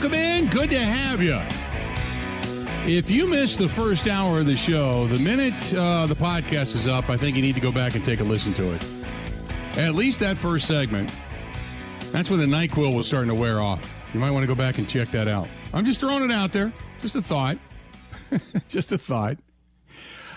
[0.00, 0.46] welcome in.
[0.46, 1.38] Good to have you.
[2.90, 6.86] If you missed the first hour of the show, the minute uh, the podcast is
[6.86, 8.86] up, I think you need to go back and take a listen to it.
[9.76, 11.14] At least that first segment.
[12.12, 13.94] That's when the NyQuil was starting to wear off.
[14.14, 15.48] You might want to go back and check that out.
[15.74, 16.72] I'm just throwing it out there.
[17.02, 17.58] Just a thought.
[18.68, 19.36] just a thought.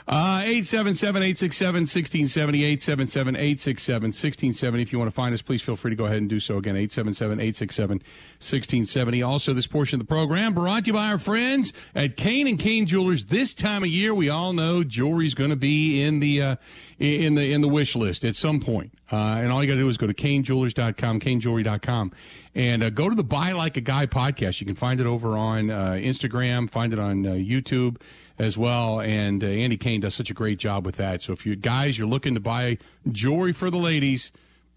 [0.08, 4.82] Uh, 877-867-1670, 877-867-1670.
[4.82, 6.58] If you want to find us, please feel free to go ahead and do so
[6.58, 9.26] again, 877-867-1670.
[9.26, 12.60] Also, this portion of the program brought to you by our friends at Kane and
[12.60, 13.24] Kane Jewelers.
[13.26, 16.58] This time of year, we all know jewelry's going to be in the, uh,
[17.00, 18.92] in the, in the wish list at some point.
[19.12, 22.12] Uh, and all you got to do is go to canejewelers.com, canejewelry.com,
[22.56, 24.60] and uh, go to the Buy Like a Guy podcast.
[24.60, 28.02] You can find it over on uh, Instagram, find it on uh, YouTube
[28.40, 29.00] as well.
[29.00, 31.22] And uh, Andy Kane does such a great job with that.
[31.22, 32.78] So if you guys you're looking to buy
[33.12, 34.32] jewelry for the ladies,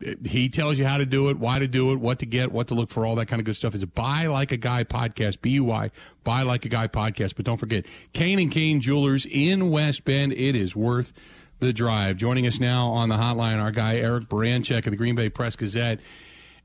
[0.05, 2.53] eh, he tells you how to do it, why to do it, what to get,
[2.53, 3.75] what to look for, all that kind of good stuff.
[3.75, 5.91] It's Buy Like a Guy podcast, B U Y,
[6.25, 7.37] Buy Like a Guy podcast.
[7.37, 10.33] But don't forget, Kane and Kane Jewelers in West Bend.
[10.33, 11.13] It is worth
[11.59, 12.19] the drive.
[12.19, 15.57] Joining us now on the hotline, our guy Eric Baranczyk of the Green Bay Press
[15.57, 16.01] Gazette.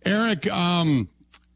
[0.03, 1.09] Eric, um,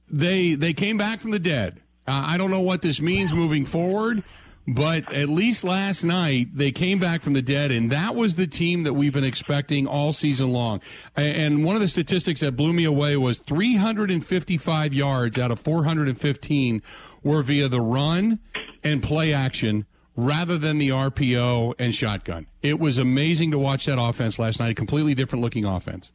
[0.10, 1.82] they they came back from the dead.
[2.08, 4.24] Uh, I don't know what this means moving forward.
[4.68, 8.48] But at least last night, they came back from the dead, and that was the
[8.48, 10.82] team that we've been expecting all season long.
[11.16, 16.82] And one of the statistics that blew me away was 355 yards out of 415
[17.24, 18.40] were via the run
[18.84, 22.48] and play action rather than the RPO and shotgun.
[22.64, 26.12] It was amazing to watch that offense last night, a completely different looking offense.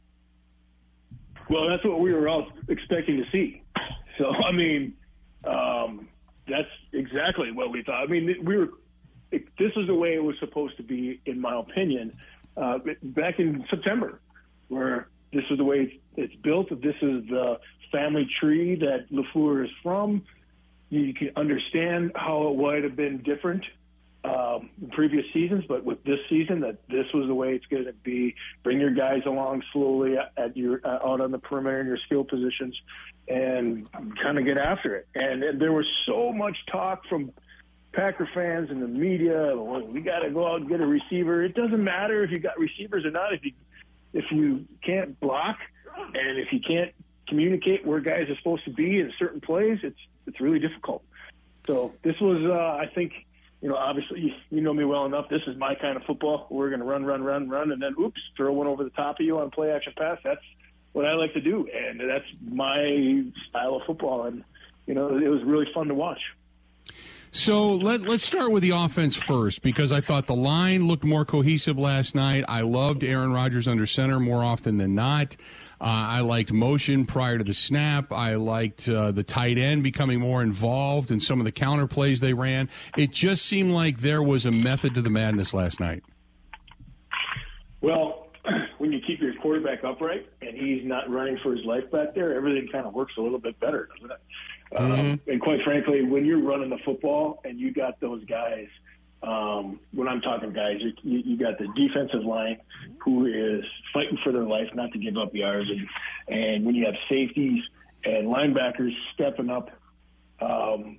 [1.49, 3.61] Well, that's what we were all expecting to see.
[4.17, 4.93] So, I mean,
[5.45, 6.07] um,
[6.51, 8.03] that's exactly what we thought.
[8.03, 8.69] I mean, we were.
[9.31, 12.11] This is the way it was supposed to be, in my opinion,
[12.57, 14.19] uh, back in September,
[14.67, 16.69] where this is the way it's, it's built.
[16.69, 17.57] This is the
[17.93, 20.23] family tree that Lafleur is from.
[20.89, 23.63] You can understand how it would have been different
[24.23, 27.93] um, previous seasons, but with this season, that this was the way it's going to
[27.93, 28.35] be.
[28.63, 32.23] Bring your guys along slowly at your uh, out on the perimeter in your skill
[32.23, 32.79] positions,
[33.27, 33.87] and
[34.21, 35.07] kind of get after it.
[35.15, 37.31] And, and there was so much talk from
[37.93, 39.55] Packer fans and the media.
[39.55, 41.43] We got to go out and get a receiver.
[41.43, 43.33] It doesn't matter if you got receivers or not.
[43.33, 43.53] If you
[44.13, 45.57] if you can't block
[45.97, 46.93] and if you can't
[47.27, 51.03] communicate where guys are supposed to be in certain plays, it's it's really difficult.
[51.67, 53.13] So this was, uh, I think,
[53.61, 55.29] you know, obviously you know me well enough.
[55.29, 56.47] This is my kind of football.
[56.49, 59.19] We're going to run, run, run, run, and then oops, throw one over the top
[59.19, 60.17] of you on play action pass.
[60.23, 60.41] That's
[60.93, 64.25] what I like to do, and that's my style of football.
[64.25, 64.43] And
[64.87, 66.19] you know, it was really fun to watch.
[67.33, 71.23] So let, let's start with the offense first because I thought the line looked more
[71.23, 72.43] cohesive last night.
[72.49, 75.37] I loved Aaron Rodgers under center more often than not.
[75.81, 78.11] Uh, I liked motion prior to the snap.
[78.11, 82.19] I liked uh, the tight end becoming more involved in some of the counter plays
[82.19, 82.69] they ran.
[82.95, 86.03] It just seemed like there was a method to the madness last night.
[87.81, 88.27] Well,
[88.77, 92.35] when you keep your quarterback upright and he's not running for his life back there,
[92.35, 94.19] everything kind of works a little bit better, doesn't it?
[94.75, 94.91] Mm-hmm.
[94.91, 98.67] Um, and quite frankly, when you're running the football and you got those guys,
[99.23, 102.57] um, when I'm talking guys, you, you got the defensive line
[102.99, 105.87] who is fighting for their life not to give up yards, and
[106.27, 107.63] and when you have safeties
[108.03, 109.69] and linebackers stepping up
[110.39, 110.97] um,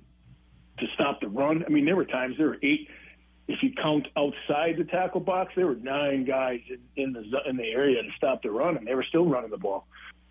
[0.79, 1.63] to stop the run.
[1.65, 2.87] I mean, there were times there were eight
[3.47, 7.57] if you count outside the tackle box, there were nine guys in, in the in
[7.57, 9.85] the area to stop the run, and they were still running the ball.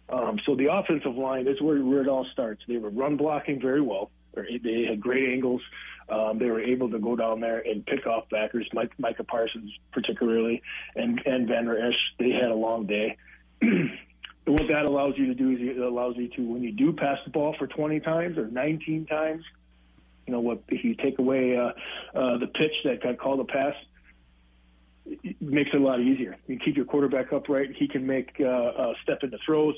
[0.08, 2.62] Um, so the offensive line is where, where it all starts.
[2.66, 4.10] They were run blocking very well.
[4.34, 5.62] They had great angles.
[6.08, 9.70] Um, they were able to go down there and pick off backers, Mike, Micah Parsons
[9.92, 10.62] particularly,
[10.96, 11.96] and and Vander Esch.
[12.18, 13.16] They had a long day.
[13.60, 13.90] and
[14.46, 17.18] what that allows you to do is it allows you to, when you do pass
[17.24, 19.44] the ball for 20 times or 19 times,
[20.26, 21.72] you know, what if you take away uh,
[22.18, 23.74] uh, the pitch that got called a pass,
[25.04, 26.36] it makes it a lot easier.
[26.46, 27.70] You keep your quarterback upright.
[27.76, 29.74] He can make uh, uh, step into throws,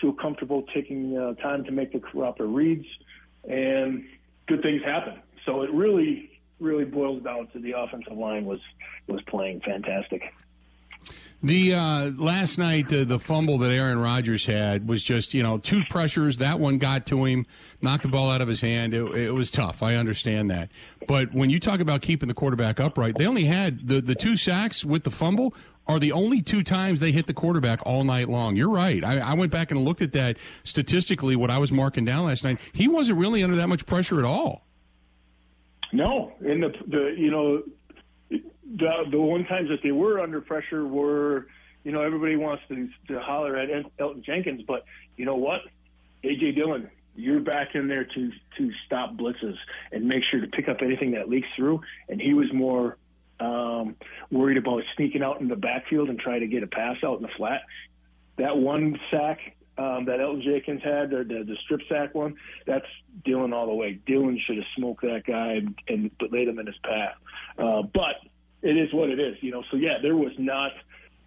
[0.00, 2.86] feel comfortable taking uh, time to make the proper reads,
[3.48, 4.04] and
[4.46, 5.20] good things happen.
[5.46, 8.60] So it really, really boils down to the offensive line was
[9.06, 10.22] was playing fantastic.
[11.42, 15.82] The uh, last night, the fumble that Aaron Rodgers had was just you know two
[15.88, 16.36] pressures.
[16.36, 17.46] That one got to him,
[17.80, 18.92] knocked the ball out of his hand.
[18.92, 19.82] It, it, was tough.
[19.82, 20.68] I understand that.
[21.08, 24.36] But when you talk about keeping the quarterback upright, they only had the the two
[24.36, 25.54] sacks with the fumble
[25.88, 28.54] are the only two times they hit the quarterback all night long.
[28.54, 29.02] You're right.
[29.02, 31.36] I, I went back and looked at that statistically.
[31.36, 34.26] What I was marking down last night, he wasn't really under that much pressure at
[34.26, 34.66] all.
[35.92, 37.62] No, and the the you know
[38.30, 41.46] the the one times that they were under pressure were,
[41.84, 44.84] you know, everybody wants to to holler at Elgton Jenkins, but
[45.16, 45.60] you know what?
[46.22, 49.56] AJ Dillon You're back in there to to stop blitzes
[49.90, 51.80] and make sure to pick up anything that leaks through.
[52.08, 52.96] And he was more
[53.40, 53.96] um,
[54.30, 57.22] worried about sneaking out in the backfield and try to get a pass out in
[57.22, 57.62] the flat.
[58.36, 62.36] That one sack um, that Elgton Jenkins had, the, the, the strip sack one,
[62.66, 62.86] that's
[63.24, 63.98] Dillon all the way.
[64.06, 67.14] Dillon should have smoked that guy and, and laid him in his path.
[67.58, 68.16] Uh, but
[68.62, 69.62] it is what it is, you know.
[69.70, 70.72] So yeah, there was not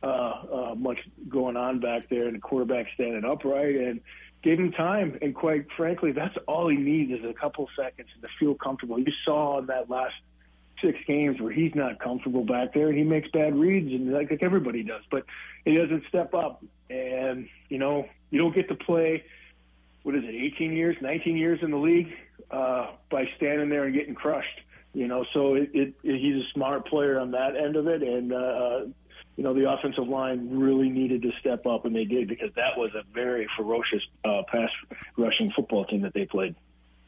[0.03, 0.99] uh, uh, much
[1.29, 4.01] going on back there, and the quarterback standing upright and
[4.43, 5.17] gave him time.
[5.21, 8.99] And quite frankly, that's all he needs is a couple seconds to feel comfortable.
[8.99, 10.13] You saw in that last
[10.81, 14.29] six games where he's not comfortable back there and he makes bad reads and like,
[14.29, 15.23] like everybody does, but
[15.65, 16.63] he doesn't step up.
[16.89, 19.23] And you know, you don't get to play.
[20.01, 20.33] What is it?
[20.33, 22.11] 18 years, 19 years in the league
[22.49, 24.59] uh, by standing there and getting crushed.
[24.95, 28.01] You know, so it, it, it, he's a smart player on that end of it,
[28.01, 28.85] and uh,
[29.37, 32.77] you know the offensive line really needed to step up, and they did because that
[32.77, 34.69] was a very ferocious uh, pass
[35.15, 36.55] rushing football team that they played.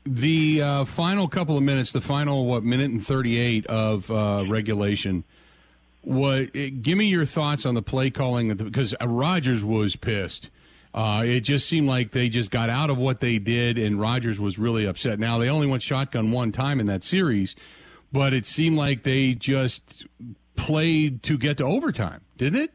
[0.05, 4.45] The uh, final couple of minutes, the final what minute and thirty eight of uh,
[4.47, 5.23] regulation.
[6.01, 6.53] What?
[6.53, 10.49] Give me your thoughts on the play calling because Rodgers was pissed.
[10.95, 14.39] Uh, it just seemed like they just got out of what they did, and Rodgers
[14.39, 15.19] was really upset.
[15.19, 17.53] Now they only went shotgun one time in that series,
[18.13, 20.07] but it seemed like they just
[20.55, 22.73] played to get to overtime, didn't it?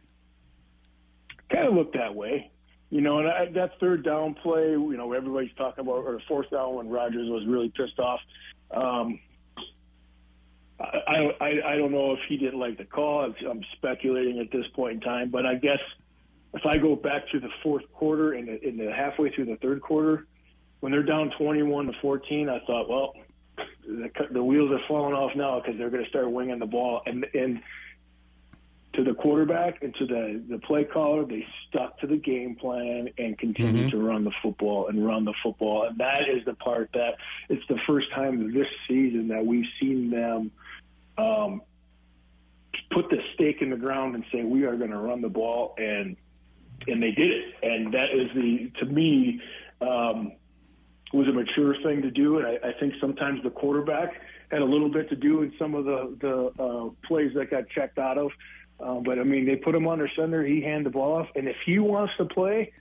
[1.50, 2.50] Kind of looked that way.
[2.90, 6.50] You know, and I, that third down play, you know, everybody's talking about, or fourth
[6.50, 8.20] down when Rodgers was really pissed off.
[8.70, 9.19] Um,
[10.78, 13.32] I, I, I don't know if he didn't like the call.
[13.49, 15.78] I'm speculating at this point in time, but I guess
[16.55, 19.56] if I go back to the fourth quarter and in, in the halfway through the
[19.56, 20.26] third quarter,
[20.81, 23.14] when they're down 21 to 14, I thought, well,
[23.87, 27.02] the, the wheels are falling off now because they're going to start winging the ball.
[27.06, 27.61] And and
[28.94, 33.08] to the quarterback and to the, the play caller, they stuck to the game plan
[33.19, 33.99] and continued mm-hmm.
[33.99, 35.85] to run the football and run the football.
[35.85, 37.17] And that is the part that
[37.49, 40.50] it's the first time this season that we've seen them
[41.19, 41.62] um,
[42.91, 45.75] put the stake in the ground and say, we are going to run the ball.
[45.79, 46.17] And,
[46.87, 47.44] and they did it.
[47.62, 49.41] And that is the, to me,
[49.81, 50.32] um,
[51.12, 52.38] was a mature thing to do.
[52.38, 54.12] And I, I think sometimes the quarterback
[54.50, 57.69] had a little bit to do in some of the, the uh, plays that got
[57.69, 58.31] checked out of.
[58.79, 60.44] Uh, but I mean, they put him under center.
[60.44, 62.73] He hand the ball off, and if he wants to play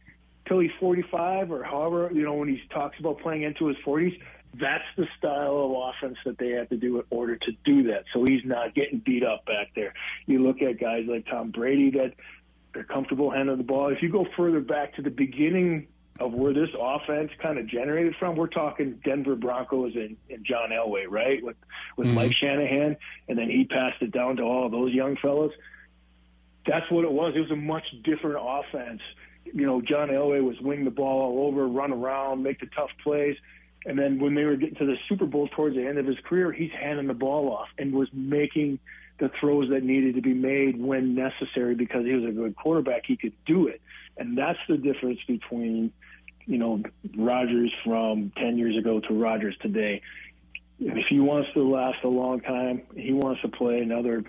[0.48, 4.18] till he's 45 or however, you know, when he talks about playing into his 40s,
[4.54, 8.06] that's the style of offense that they have to do in order to do that.
[8.14, 9.94] So he's not getting beat up back there.
[10.26, 12.14] You look at guys like Tom Brady that
[12.74, 13.90] they're comfortable handling the ball.
[13.90, 15.88] If you go further back to the beginning
[16.20, 20.70] of where this offense kind of generated from, we're talking Denver Broncos and, and John
[20.72, 21.44] Elway, right?
[21.44, 21.56] With
[21.98, 22.16] with mm-hmm.
[22.16, 25.54] Mike Shanahan, and then he passed it down to all those young fellas
[26.70, 27.34] that's what it was.
[27.36, 29.02] It was a much different offense.
[29.46, 32.92] You know, John Elway was wing the ball all over, run around, make the tough
[33.04, 33.36] plays.
[33.86, 36.18] And then when they were getting to the Super Bowl towards the end of his
[36.26, 38.80] career, he's handing the ball off and was making
[39.20, 43.04] the throws that needed to be made when necessary because he was a good quarterback.
[43.06, 43.82] He could do it.
[44.18, 45.92] And that's the difference between,
[46.46, 46.84] you know,
[47.18, 50.02] Rodgers from 10 years ago to Rodgers today.
[50.80, 54.24] If he wants to last a long time, he wants to play another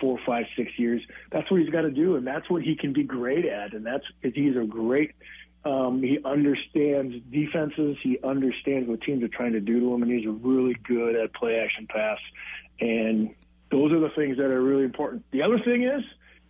[0.00, 1.00] four, five, six years.
[1.30, 3.72] That's what he's got to do, and that's what he can be great at.
[3.72, 5.12] And that's because he's a great.
[5.64, 7.96] Um, he understands defenses.
[8.02, 11.32] He understands what teams are trying to do to him, and he's really good at
[11.32, 12.18] play action pass.
[12.80, 13.34] And
[13.70, 15.24] those are the things that are really important.
[15.30, 16.02] The other thing is,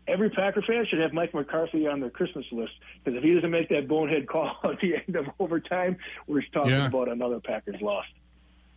[0.07, 3.51] every Packer fan should have Mike McCarthy on their Christmas list because if he doesn't
[3.51, 6.87] make that bonehead call at the end of overtime, we're talking yeah.
[6.87, 8.05] about another Packers loss.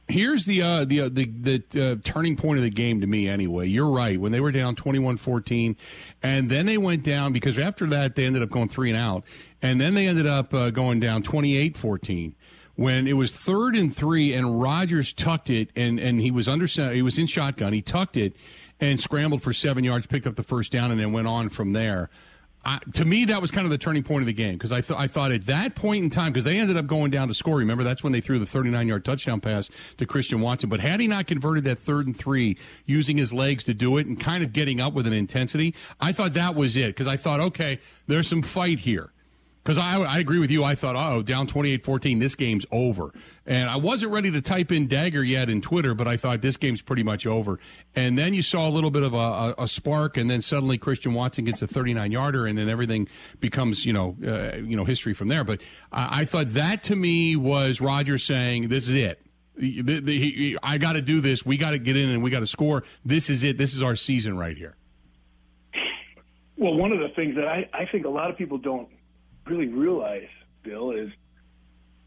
[0.10, 3.28] Here's the uh, the uh, the, the uh, turning point of the game to me.
[3.28, 4.18] Anyway, you're right.
[4.18, 5.76] When they were down 21-14,
[6.24, 9.26] and then they went down because after that they ended up going three and out,
[9.62, 12.36] and then they ended up uh, going down 28-14
[12.78, 16.66] when it was third and three, and Rodgers tucked it, and and he was under
[16.66, 17.74] he was in shotgun.
[17.74, 18.36] He tucked it
[18.80, 21.74] and scrambled for seven yards, picked up the first down, and then went on from
[21.74, 22.10] there.
[22.64, 24.82] I, to me, that was kind of the turning point of the game because I,
[24.82, 27.34] th- I thought at that point in time, because they ended up going down to
[27.34, 27.58] score.
[27.58, 30.70] Remember, that's when they threw the 39 yard touchdown pass to Christian Watson.
[30.70, 34.06] But had he not converted that third and three using his legs to do it
[34.06, 37.16] and kind of getting up with an intensity, I thought that was it because I
[37.16, 39.12] thought, okay, there's some fight here.
[39.68, 40.64] Because I, I agree with you.
[40.64, 43.12] I thought, oh, down 28 14, this game's over.
[43.46, 46.56] And I wasn't ready to type in dagger yet in Twitter, but I thought this
[46.56, 47.60] game's pretty much over.
[47.94, 50.78] And then you saw a little bit of a, a, a spark, and then suddenly
[50.78, 53.10] Christian Watson gets a 39 yarder, and then everything
[53.42, 55.44] becomes, you know, uh, you know, history from there.
[55.44, 55.60] But
[55.92, 59.22] I, I thought that to me was Rodgers saying, this is it.
[59.58, 61.46] The, the, he, I got to do this.
[61.46, 62.86] We got to get in and we got to score.
[63.04, 63.58] This is it.
[63.58, 64.78] This is our season right here.
[66.56, 68.88] Well, one of the things that I, I think a lot of people don't
[69.50, 70.28] really realize,
[70.64, 71.10] Bill, is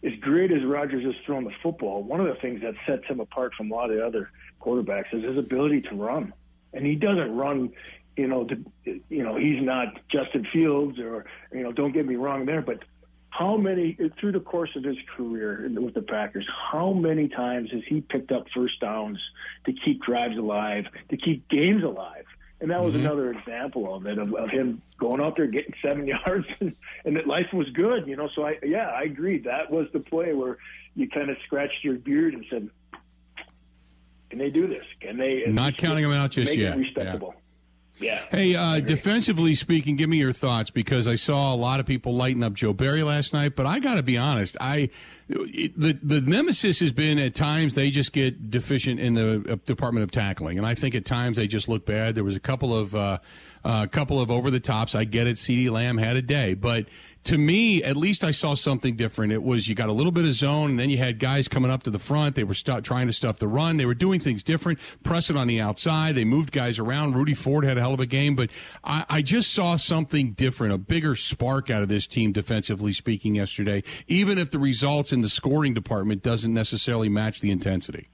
[0.03, 3.21] as great as Rodgers has thrown the football, one of the things that sets him
[3.21, 4.31] apart from a lot of the other
[4.61, 6.33] quarterbacks is his ability to run.
[6.73, 7.71] And he doesn't run,
[8.17, 12.17] you know, to, you know, he's not Justin Fields or, you know, don't get me
[12.17, 12.85] wrong there, but
[13.31, 17.83] how many through the course of his career with the Packers, how many times has
[17.87, 19.19] he picked up first downs
[19.67, 22.25] to keep drives alive, to keep games alive?
[22.61, 23.07] And that was mm-hmm.
[23.07, 27.17] another example of it, of, of, him going out there getting seven yards, and, and
[27.17, 28.29] that life was good, you know.
[28.35, 29.39] So I, yeah, I agree.
[29.39, 30.59] That was the play where
[30.95, 32.69] you kind of scratched your beard and said,
[34.29, 34.85] "Can they do this?
[35.01, 36.77] Can they?" Not counting them out just yet.
[36.77, 37.35] respectable.
[37.35, 37.41] Yeah.
[38.01, 38.23] Yeah.
[38.31, 42.15] Hey, uh, defensively speaking, give me your thoughts because I saw a lot of people
[42.15, 43.55] lighting up Joe Barry last night.
[43.57, 44.89] But I got to be honest, I
[45.29, 50.05] the the nemesis has been at times they just get deficient in the uh, department
[50.05, 52.15] of tackling, and I think at times they just look bad.
[52.15, 53.19] There was a couple of uh,
[53.65, 54.95] a uh, couple of over the tops.
[54.95, 55.37] I get it.
[55.37, 56.87] CeeDee Lamb had a day, but
[57.23, 59.33] to me, at least I saw something different.
[59.33, 61.71] It was you got a little bit of zone, and then you had guys coming
[61.71, 62.35] up to the front.
[62.35, 63.77] They were st- trying to stuff the run.
[63.77, 66.15] They were doing things different, pressing on the outside.
[66.15, 67.15] They moved guys around.
[67.15, 68.49] Rudy Ford had a hell of a game, but
[68.83, 73.35] I, I just saw something different, a bigger spark out of this team defensively speaking
[73.35, 78.09] yesterday, even if the results in the scoring department doesn't necessarily match the intensity.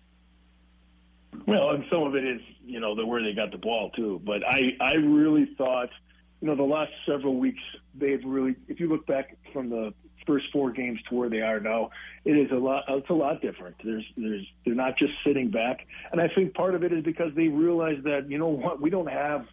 [1.46, 4.20] Well, and some of it is, you know, the where they got the ball too.
[4.24, 5.90] But I, I really thought–
[6.40, 7.62] you know, the last several weeks,
[7.94, 9.94] they've really, if you look back from the
[10.26, 11.90] first four games to where they are now,
[12.24, 13.76] it is a lot, it's a lot different.
[13.82, 15.86] There's, there's, they're not just sitting back.
[16.12, 18.90] And I think part of it is because they realize that, you know what, we
[18.90, 19.46] don't have,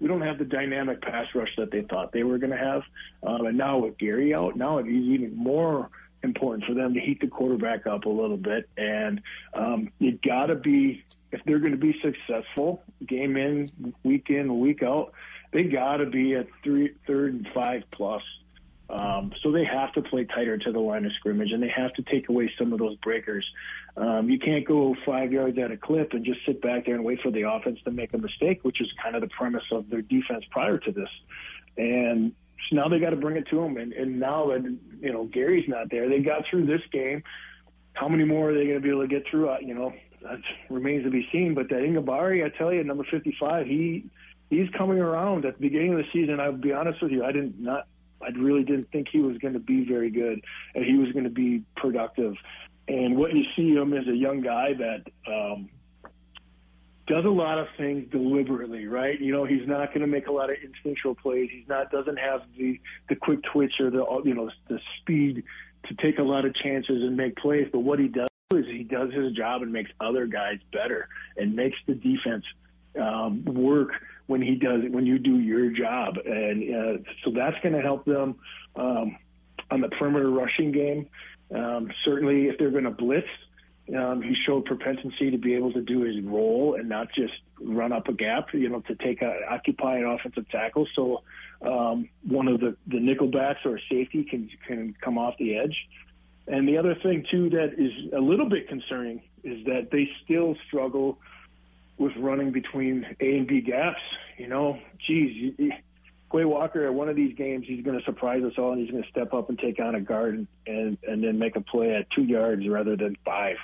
[0.00, 2.82] we don't have the dynamic pass rush that they thought they were going to have.
[3.22, 5.88] Um, and now with Gary out, now it's even more
[6.22, 8.68] important for them to heat the quarterback up a little bit.
[8.76, 9.22] And
[9.54, 13.68] um, you got to be, if they're going to be successful, game in,
[14.02, 15.12] week in, week out,
[15.56, 18.22] they got to be at three, third and five plus.
[18.90, 21.94] Um, so they have to play tighter to the line of scrimmage, and they have
[21.94, 23.44] to take away some of those breakers.
[23.96, 27.04] Um, you can't go five yards at a clip and just sit back there and
[27.04, 29.88] wait for the offense to make a mistake, which is kind of the premise of
[29.88, 31.08] their defense prior to this.
[31.78, 32.32] And
[32.68, 33.78] so now they got to bring it to them.
[33.78, 34.62] And, and now that
[35.00, 37.22] you know Gary's not there, they got through this game.
[37.94, 39.48] How many more are they going to be able to get through?
[39.48, 41.54] Uh, you know, that remains to be seen.
[41.54, 44.10] But that Enagbare, I tell you, number 55, he
[44.50, 45.44] he's coming around.
[45.44, 47.86] At the beginning of the season, I'll be honest with you, I didn't not
[48.22, 50.42] I really didn't think he was going to be very good
[50.74, 52.34] and he was going to be productive.
[52.88, 55.68] And what you see him as a young guy that um,
[57.06, 59.20] does a lot of things deliberately, right?
[59.20, 61.50] You know, he's not going to make a lot of instinctual plays.
[61.52, 65.44] He's not doesn't have the the quick twitch or the you know the speed
[65.88, 67.68] to take a lot of chances and make plays.
[67.72, 71.54] But what he does is he does his job and makes other guys better and
[71.54, 72.44] makes the defense
[73.00, 73.90] um, work
[74.26, 76.16] when he does it, when you do your job.
[76.24, 78.36] And uh, so that's going to help them
[78.74, 79.16] um,
[79.70, 81.08] on the perimeter rushing game.
[81.54, 83.28] Um, certainly, if they're going to blitz,
[83.96, 87.92] um, he showed propensity to be able to do his role and not just run
[87.92, 90.88] up a gap, you know, to take a, occupy an offensive tackle.
[90.96, 91.22] So
[91.62, 95.76] um, one of the, the nickel backs or safety can, can come off the edge.
[96.48, 100.56] And the other thing, too, that is a little bit concerning is that they still
[100.66, 101.20] struggle–
[101.98, 104.00] with running between A and B gaps.
[104.38, 105.54] You know, geez,
[106.30, 108.90] Quay Walker at one of these games, he's going to surprise us all, and he's
[108.90, 111.60] going to step up and take on a guard and, and and then make a
[111.60, 113.56] play at two yards rather than five.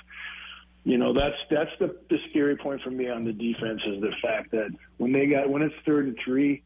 [0.85, 4.13] You know, that's that's the the scary point for me on the defense is the
[4.21, 6.63] fact that when they got when it's third and three,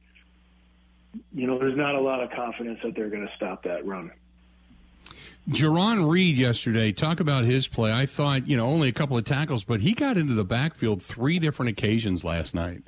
[1.33, 4.12] you know, there's not a lot of confidence that they're going to stop that run.
[5.50, 7.92] Jarran Reed yesterday, talk about his play.
[7.92, 11.01] I thought, you know, only a couple of tackles, but he got into the backfield
[11.01, 12.84] three different occasions last night.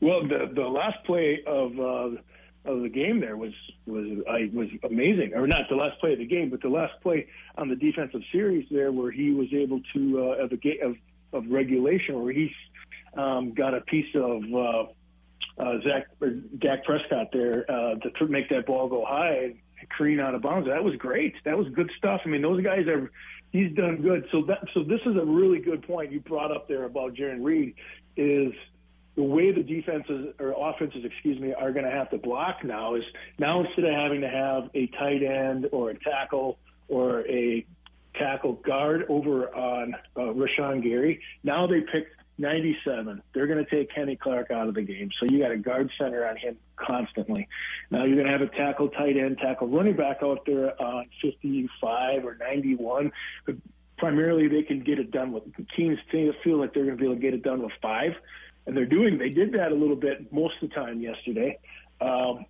[0.00, 3.52] Well, the the last play of uh, of the game there was
[3.86, 6.92] was I was amazing, or not the last play of the game, but the last
[7.02, 7.26] play
[7.56, 10.96] on the defensive series there, where he was able to uh, of game of
[11.32, 12.54] of regulation, where he
[13.16, 14.42] um, got a piece of.
[14.54, 14.84] Uh,
[15.56, 19.54] uh, Zach or Dak Prescott there uh, to make that ball go high
[19.96, 20.68] careen out of bounds.
[20.68, 21.34] That was great.
[21.44, 22.22] That was good stuff.
[22.24, 23.10] I mean, those guys are.
[23.52, 24.26] He's done good.
[24.32, 27.44] So that so this is a really good point you brought up there about Jarran
[27.44, 27.74] Reed
[28.16, 28.52] is
[29.16, 32.94] the way the defenses or offenses, excuse me, are going to have to block now
[32.94, 33.04] is
[33.38, 37.64] now instead of having to have a tight end or a tackle or a
[38.18, 43.22] tackle guard over on uh, Rashan Gary, now they pick 97.
[43.32, 45.10] They're going to take Kenny Clark out of the game.
[45.18, 47.48] So you got a guard center on him constantly.
[47.90, 51.06] Now you're going to have a tackle tight end, tackle running back out there on
[51.22, 53.12] 55 or 91.
[53.46, 53.56] But
[53.98, 55.44] primarily they can get it done with
[55.76, 58.12] teams feel like they're going to be able to get it done with five.
[58.66, 61.58] And they're doing, they did that a little bit most of the time yesterday.
[62.00, 62.46] Um,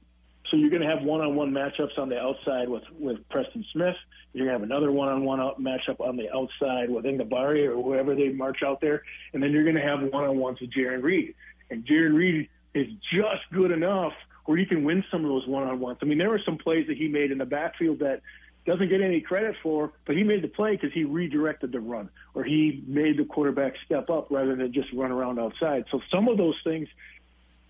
[0.50, 3.96] So you're going to have one-on-one matchups on the outside with with Preston Smith.
[4.32, 8.28] You're going to have another one-on-one matchup on the outside with Enagbare or whoever they
[8.28, 11.34] march out there, and then you're going to have one-on-ones with Jarran Reed.
[11.70, 14.12] And Jarran Reed is just good enough
[14.44, 15.98] where he can win some of those one-on-ones.
[16.02, 18.20] I mean, there were some plays that he made in the backfield that
[18.66, 22.08] doesn't get any credit for, but he made the play because he redirected the run
[22.34, 25.84] or he made the quarterback step up rather than just run around outside.
[25.90, 26.88] So some of those things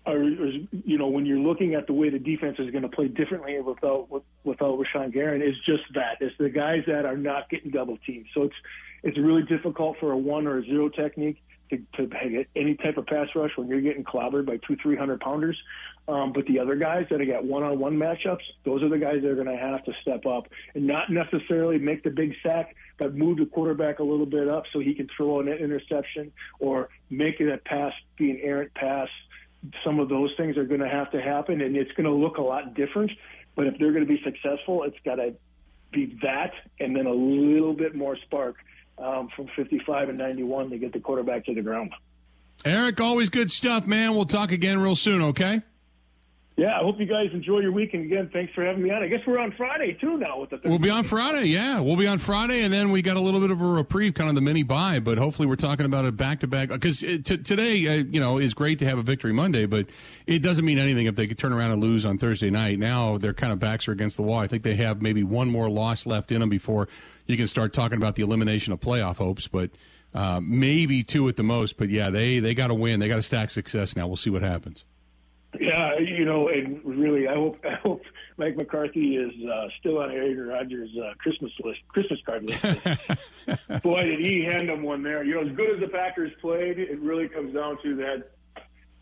[0.05, 3.07] are, you know, when you're looking at the way the defense is going to play
[3.07, 4.07] differently without
[4.43, 6.17] without Rashan Garin, is just that.
[6.21, 8.27] It's the guys that are not getting double teamed.
[8.33, 8.55] So it's
[9.03, 12.97] it's really difficult for a one or a zero technique to, to get any type
[12.97, 15.57] of pass rush when you're getting clobbered by two, three hundred pounders.
[16.07, 19.29] Um, but the other guys that have got one-on-one matchups, those are the guys that
[19.31, 23.15] are going to have to step up and not necessarily make the big sack, but
[23.15, 27.39] move the quarterback a little bit up so he can throw an interception or make
[27.39, 29.09] a pass be an errant pass.
[29.83, 32.37] Some of those things are going to have to happen, and it's going to look
[32.37, 33.11] a lot different.
[33.55, 35.35] But if they're going to be successful, it's got to
[35.91, 38.57] be that and then a little bit more spark
[38.97, 41.93] um, from 55 and 91 to get the quarterback to the ground.
[42.63, 44.15] Eric, always good stuff, man.
[44.15, 45.61] We'll talk again real soon, okay?
[46.57, 48.05] Yeah, I hope you guys enjoy your weekend.
[48.05, 49.03] Again, thanks for having me on.
[49.03, 50.61] I guess we're on Friday too now with the.
[50.63, 51.47] We'll be on Friday.
[51.47, 54.13] Yeah, we'll be on Friday, and then we got a little bit of a reprieve,
[54.13, 55.01] kind of the mini buy.
[55.01, 58.37] But hopefully, we're talking about a back to back because t- today, uh, you know,
[58.37, 59.87] is great to have a victory Monday, but
[60.27, 62.79] it doesn't mean anything if they could turn around and lose on Thursday night.
[62.79, 64.39] Now their kind of backs are against the wall.
[64.39, 66.87] I think they have maybe one more loss left in them before
[67.25, 69.71] you can start talking about the elimination of playoff hopes, but.
[70.13, 73.01] Uh, maybe two at the most, but yeah, they they got to win.
[73.01, 74.07] They got to stack success now.
[74.07, 74.85] We'll see what happens.
[75.59, 78.01] Yeah, you know, and really, I hope I hope
[78.37, 82.61] Mike McCarthy is uh, still on Aaron Rodgers' uh, Christmas list, Christmas card list.
[83.83, 85.23] Boy, did he hand him one there.
[85.23, 88.31] You know, as good as the Packers played, it really comes down to that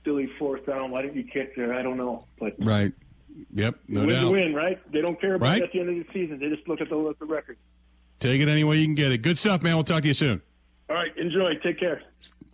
[0.03, 0.91] silly fourth down.
[0.91, 1.74] Why didn't you kick there?
[1.74, 2.94] I don't know, but right.
[3.53, 4.31] Yep, no win doubt.
[4.31, 4.92] win, right?
[4.92, 5.61] They don't care about right?
[5.63, 6.39] at the end of the season.
[6.39, 7.57] They just look at the, at the record.
[8.20, 9.24] Take it any way you can get it.
[9.24, 9.75] Good stuff, man.
[9.75, 10.42] We'll talk to you soon.
[10.89, 11.55] All right, enjoy.
[11.63, 12.03] Take care.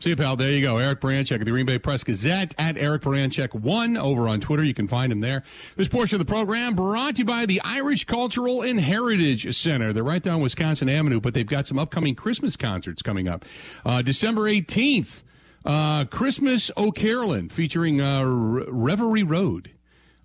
[0.01, 0.37] See you, pal.
[0.37, 0.77] There you go.
[0.77, 4.63] Eric Baranczyk of the Green Bay Press Gazette at Eric Baranczyk1 over on Twitter.
[4.63, 5.43] You can find him there.
[5.75, 9.91] This portion of the program brought to you by the Irish Cultural and Heritage Center.
[9.91, 13.43] They're right down Wisconsin Avenue, but they've got some upcoming Christmas concerts coming up.
[13.85, 15.23] Uh, December 18th,
[15.65, 19.71] uh, Christmas O'Carolan featuring uh, Reverie Road.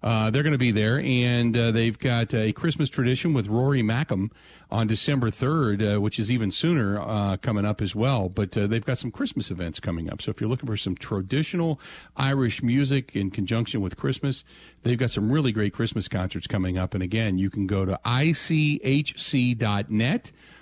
[0.05, 3.83] Uh, they're going to be there, and uh, they've got a Christmas tradition with Rory
[3.83, 4.31] Mackham
[4.71, 8.29] on December 3rd, uh, which is even sooner uh, coming up as well.
[8.29, 10.21] But uh, they've got some Christmas events coming up.
[10.21, 11.81] So if you're looking for some traditional
[12.19, 14.45] Irish music in conjunction with Christmas,
[14.83, 16.93] they've got some really great Christmas concerts coming up.
[16.93, 19.23] And again, you can go to ichc.net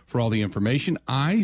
[0.06, 1.38] for all the information, ichc.net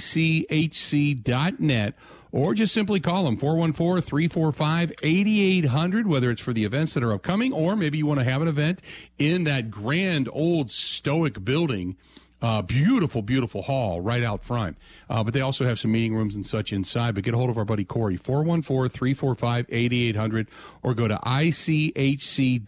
[2.38, 7.12] or just simply call them 414 345 8800, whether it's for the events that are
[7.12, 8.80] upcoming or maybe you want to have an event
[9.18, 11.96] in that grand old stoic building.
[12.40, 14.78] Uh, beautiful, beautiful hall right out front.
[15.10, 17.16] Uh, but they also have some meeting rooms and such inside.
[17.16, 20.46] But get a hold of our buddy Corey, 414 345 8800,
[20.84, 22.64] or go to ichc.net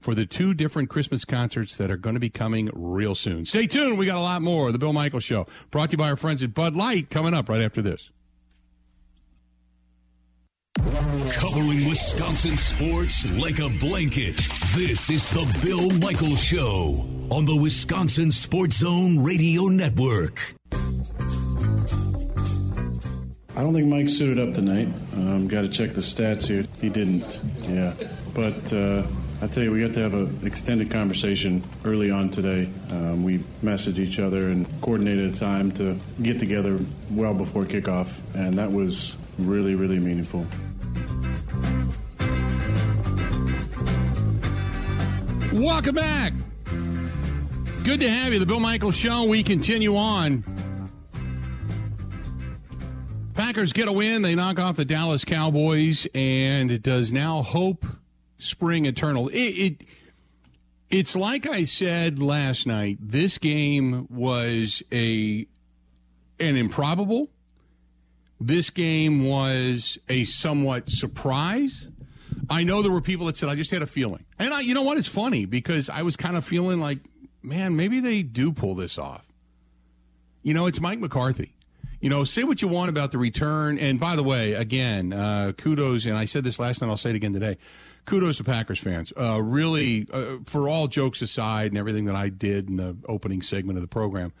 [0.00, 3.44] for the two different Christmas concerts that are going to be coming real soon.
[3.44, 3.98] Stay tuned.
[3.98, 4.72] We got a lot more.
[4.72, 7.50] The Bill Michael Show, brought to you by our friends at Bud Light, coming up
[7.50, 8.08] right after this.
[11.12, 14.34] Covering Wisconsin sports like a blanket.
[14.74, 20.54] This is the Bill Michaels Show on the Wisconsin Sports Zone Radio Network.
[23.54, 24.88] I don't think Mike suited up tonight.
[25.14, 26.64] Um, Got to check the stats here.
[26.80, 27.38] He didn't.
[27.64, 27.92] Yeah,
[28.32, 29.02] but uh,
[29.42, 32.70] I tell you, we got to have an extended conversation early on today.
[32.88, 38.08] Um, we messaged each other and coordinated a time to get together well before kickoff,
[38.34, 40.46] and that was really, really meaningful.
[45.52, 46.32] Welcome back.
[47.84, 48.38] Good to have you.
[48.38, 49.24] The Bill Michaels Show.
[49.24, 50.44] We continue on.
[53.34, 54.22] Packers get a win.
[54.22, 57.84] They knock off the Dallas Cowboys, and it does now hope
[58.38, 59.28] spring eternal.
[59.28, 59.84] It, it
[60.90, 62.98] it's like I said last night.
[63.00, 65.46] This game was a
[66.38, 67.28] an improbable.
[68.46, 71.88] This game was a somewhat surprise.
[72.50, 74.74] I know there were people that said I just had a feeling, and I, you
[74.74, 74.98] know what?
[74.98, 76.98] It's funny because I was kind of feeling like,
[77.42, 79.24] man, maybe they do pull this off.
[80.42, 81.54] You know, it's Mike McCarthy.
[82.00, 83.78] You know, say what you want about the return.
[83.78, 86.04] And by the way, again, uh, kudos.
[86.04, 86.88] And I said this last night.
[86.88, 87.58] I'll say it again today.
[88.06, 89.12] Kudos to Packers fans.
[89.16, 93.40] Uh, really, uh, for all jokes aside and everything that I did in the opening
[93.40, 94.32] segment of the program,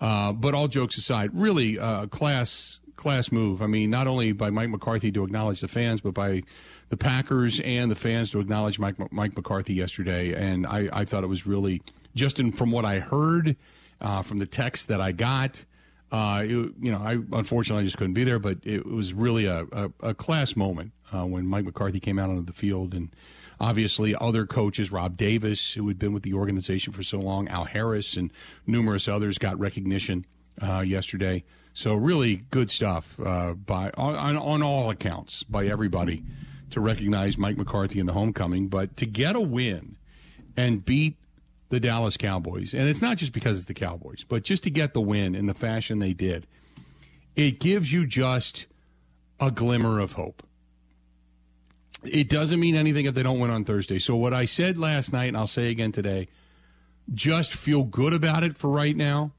[0.00, 3.62] uh, but all jokes aside, really uh, class class move.
[3.62, 6.42] I mean, not only by Mike McCarthy to acknowledge the fans, but by
[6.90, 10.34] the Packers and the fans to acknowledge Mike Mike McCarthy yesterday.
[10.34, 11.82] And I, I thought it was really
[12.14, 13.56] just in, from what I heard
[14.00, 15.64] uh, from the text that I got.
[16.12, 19.46] Uh, it, you know, I unfortunately I just couldn't be there, but it was really
[19.46, 23.14] a, a, a class moment uh, when Mike McCarthy came out onto the field, and
[23.60, 27.64] obviously other coaches, Rob Davis, who had been with the organization for so long, Al
[27.64, 28.32] Harris, and
[28.66, 30.26] numerous others got recognition
[30.60, 31.44] uh, yesterday.
[31.80, 36.22] So really good stuff uh, by on, on all accounts by everybody
[36.72, 39.96] to recognize Mike McCarthy in the homecoming, but to get a win
[40.58, 41.16] and beat
[41.70, 44.92] the Dallas Cowboys, and it's not just because it's the Cowboys, but just to get
[44.92, 46.46] the win in the fashion they did,
[47.34, 48.66] it gives you just
[49.40, 50.42] a glimmer of hope.
[52.04, 53.98] It doesn't mean anything if they don't win on Thursday.
[53.98, 56.28] So, what I said last night, and I'll say again today,
[57.14, 59.32] just feel good about it for right now.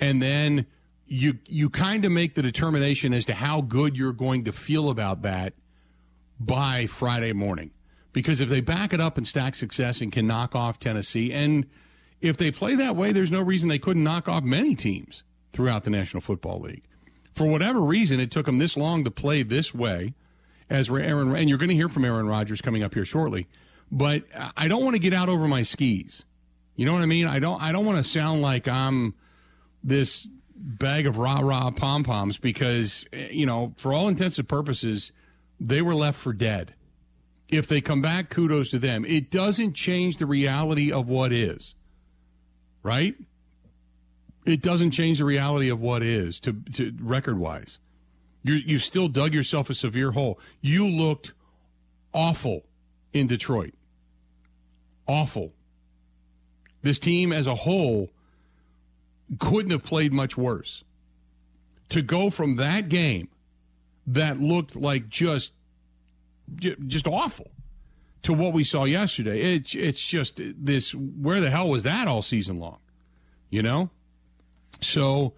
[0.00, 0.64] And then
[1.08, 4.90] you you kind of make the determination as to how good you're going to feel
[4.90, 5.54] about that
[6.38, 7.70] by Friday morning.
[8.12, 11.66] Because if they back it up and stack success and can knock off Tennessee, and
[12.20, 15.84] if they play that way, there's no reason they couldn't knock off many teams throughout
[15.84, 16.84] the National Football League.
[17.34, 20.14] For whatever reason, it took them this long to play this way,
[20.68, 23.46] as Aaron, and you're going to hear from Aaron Rodgers coming up here shortly.
[23.90, 24.24] But
[24.56, 26.24] I don't want to get out over my skis.
[26.76, 27.26] You know what I mean?
[27.26, 27.62] I don't.
[27.62, 29.14] I don't want to sound like I'm
[29.82, 35.12] this bag of rah rah pom poms because you know, for all intents and purposes,
[35.60, 36.74] they were left for dead
[37.48, 39.04] if they come back, kudos to them.
[39.06, 41.74] It doesn't change the reality of what is,
[42.82, 43.16] right?
[44.44, 47.78] It doesn't change the reality of what is to, to record wise.
[48.42, 50.38] You you still dug yourself a severe hole.
[50.60, 51.32] You looked
[52.14, 52.64] awful
[53.12, 53.74] in Detroit.
[55.06, 55.52] Awful.
[56.82, 58.10] This team as a whole
[59.38, 60.84] couldn't have played much worse.
[61.90, 63.28] To go from that game
[64.06, 65.52] that looked like just
[66.60, 67.50] just awful
[68.22, 69.54] to what we saw yesterday.
[69.54, 70.94] It's it's just this.
[70.94, 72.78] Where the hell was that all season long?
[73.50, 73.90] You know.
[74.80, 75.34] So,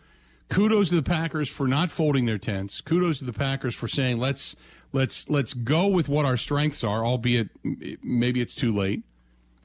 [0.49, 2.81] kudos to the Packers for not folding their tents.
[2.81, 4.57] Kudos to the Packers for saying let's
[4.93, 7.49] let's let's go with what our strengths are, albeit
[8.03, 9.03] maybe it's too late.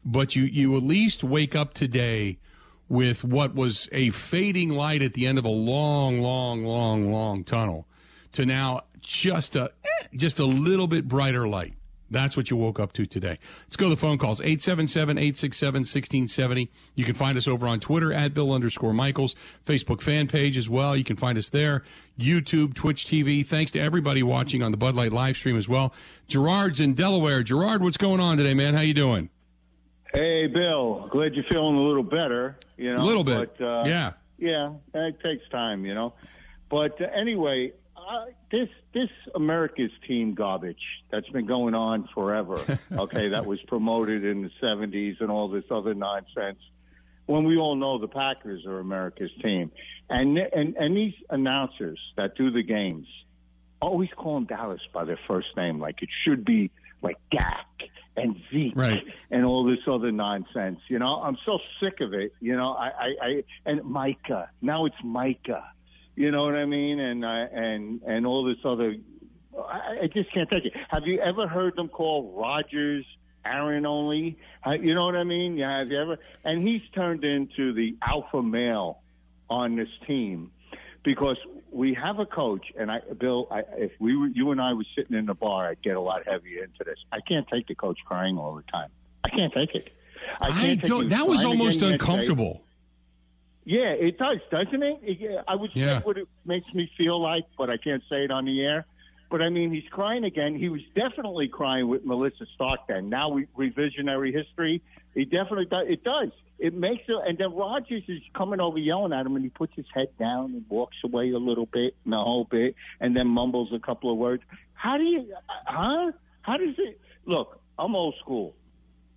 [0.04, 2.38] But you you at least wake up today
[2.88, 7.44] with what was a fading light at the end of a long, long, long, long
[7.44, 7.88] tunnel
[8.34, 11.74] to now just a eh, just a little bit brighter light.
[12.12, 13.40] That's what you woke up to today.
[13.64, 14.40] Let's go to the phone calls.
[14.42, 16.70] 877-867-1670.
[16.94, 20.70] You can find us over on Twitter at Bill underscore Michaels, Facebook fan page as
[20.70, 20.96] well.
[20.96, 21.84] You can find us there.
[22.20, 23.44] YouTube, Twitch TV.
[23.46, 25.94] Thanks to everybody watching on the Bud Light live stream as well.
[26.28, 27.42] Gerard's in Delaware.
[27.42, 28.76] Gerard, what's going on today, man?
[28.76, 29.32] How you doing?
[30.16, 31.10] Hey, Bill.
[31.12, 32.58] Glad you're feeling a little better.
[32.78, 33.58] You know, a little bit.
[33.58, 34.14] But, uh, yeah.
[34.38, 36.14] Yeah, it takes time, you know.
[36.70, 42.56] But uh, anyway, uh, this this America's team garbage that's been going on forever.
[42.98, 46.60] Okay, that was promoted in the '70s and all this other nonsense.
[47.26, 49.72] When we all know the Packers are America's team,
[50.10, 53.08] and and and these announcers that do the games
[53.82, 57.68] always call them Dallas by their first name, like it should be like Dak
[58.18, 59.04] and Zeke right.
[59.32, 60.80] and all this other nonsense.
[60.88, 62.34] You know, I'm so sick of it.
[62.40, 64.50] You know, I, I, I and Micah.
[64.62, 65.66] Now it's Micah.
[66.16, 67.00] You know what I mean?
[67.00, 68.96] And uh, and and all this other.
[69.58, 70.74] I, I just can't take it.
[70.90, 73.06] Have you ever heard them call Rodgers
[73.46, 74.38] Aaron only?
[74.80, 75.58] You know what I mean?
[75.58, 75.80] Yeah.
[75.80, 76.18] Have you ever?
[76.44, 79.02] And he's turned into the alpha male
[79.50, 80.52] on this team
[81.04, 81.38] because
[81.76, 84.86] we have a coach, and I, Bill, I, if we were, you and I were
[84.96, 86.98] sitting in the bar, I'd get a lot heavier into this.
[87.12, 88.90] I can't take the coach crying all the time.
[89.24, 89.90] I can't take it.
[90.42, 91.10] I, I don't.
[91.10, 92.64] That was almost uncomfortable.
[93.66, 95.00] Yeah, it does, doesn't it?
[95.04, 96.00] it I would yeah.
[96.00, 98.86] say what it makes me feel like, but I can't say it on the air.
[99.30, 100.56] But I mean, he's crying again.
[100.56, 103.10] He was definitely crying with Melissa Stockton.
[103.10, 104.82] Now we revisionary history.
[105.14, 105.88] He definitely does.
[105.90, 106.30] It does.
[106.58, 107.16] It makes it.
[107.28, 110.54] And then Rodgers is coming over yelling at him, and he puts his head down
[110.54, 114.12] and walks away a little bit, and a whole bit, and then mumbles a couple
[114.12, 114.44] of words.
[114.74, 115.34] How do you?
[115.66, 116.12] Huh?
[116.42, 117.00] How does it?
[117.26, 118.56] Look, I'm old school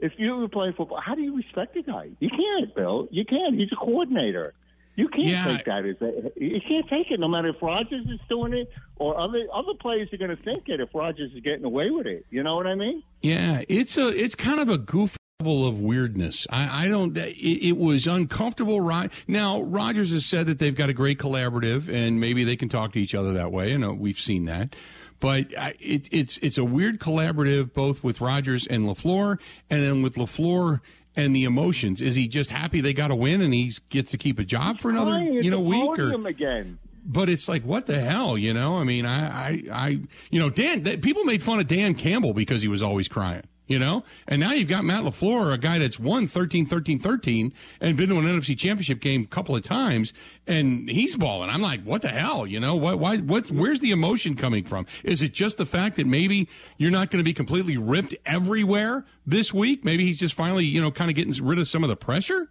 [0.00, 2.10] if you were playing football, how do you respect a guy?
[2.20, 3.08] You can't, Bill.
[3.10, 3.54] You can't.
[3.54, 4.54] He's a coordinator.
[4.94, 5.44] You can't yeah.
[5.44, 7.20] take that as a, you can't take it.
[7.20, 10.64] No matter if Rodgers is doing it or other other players are going to think
[10.68, 12.26] it if Rodgers is getting away with it.
[12.30, 13.04] You know what I mean?
[13.22, 16.48] Yeah, it's a it's kind of a goof level of weirdness.
[16.50, 17.16] I, I don't.
[17.16, 18.80] It, it, was uncomfortable.
[18.80, 22.68] Right now, Rodgers has said that they've got a great collaborative, and maybe they can
[22.68, 23.70] talk to each other that way.
[23.70, 24.74] And uh, we've seen that.
[25.20, 29.38] But uh, it, it's it's a weird collaborative, both with Rodgers and Lafleur,
[29.70, 30.80] and then with Lafleur
[31.14, 32.00] and the emotions.
[32.00, 34.80] Is he just happy they got a win and he gets to keep a job
[34.80, 36.00] for another you know week?
[36.00, 36.80] Or again.
[37.04, 38.78] but it's like, what the hell, you know?
[38.78, 39.88] I mean, I, I, I
[40.30, 40.82] you know, Dan.
[41.00, 44.02] People made fun of Dan Campbell because he was always crying you know?
[44.26, 48.08] And now you've got Matt LaFleur, a guy that's won 13, 13, 13 and been
[48.08, 50.12] to an NFC championship game a couple of times
[50.46, 51.50] and he's balling.
[51.50, 52.46] I'm like, what the hell?
[52.46, 54.86] You know, why, why, what, where's the emotion coming from?
[55.04, 59.04] Is it just the fact that maybe you're not going to be completely ripped everywhere
[59.26, 59.84] this week?
[59.84, 62.48] Maybe he's just finally, you know, kind of getting rid of some of the pressure?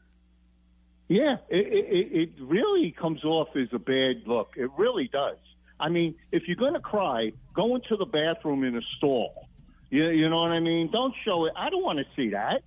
[1.09, 4.53] Yeah, it, it, it really comes off as a bad look.
[4.55, 5.37] It really does.
[5.79, 9.46] I mean, if you're going to cry, go into the bathroom in a stall
[9.89, 10.89] you, you know what I mean?
[10.91, 11.53] Don't show it.
[11.55, 12.61] I don't want to see that.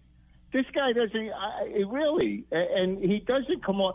[0.53, 1.31] This guy doesn't.
[1.33, 3.95] I, really, and he doesn't come on.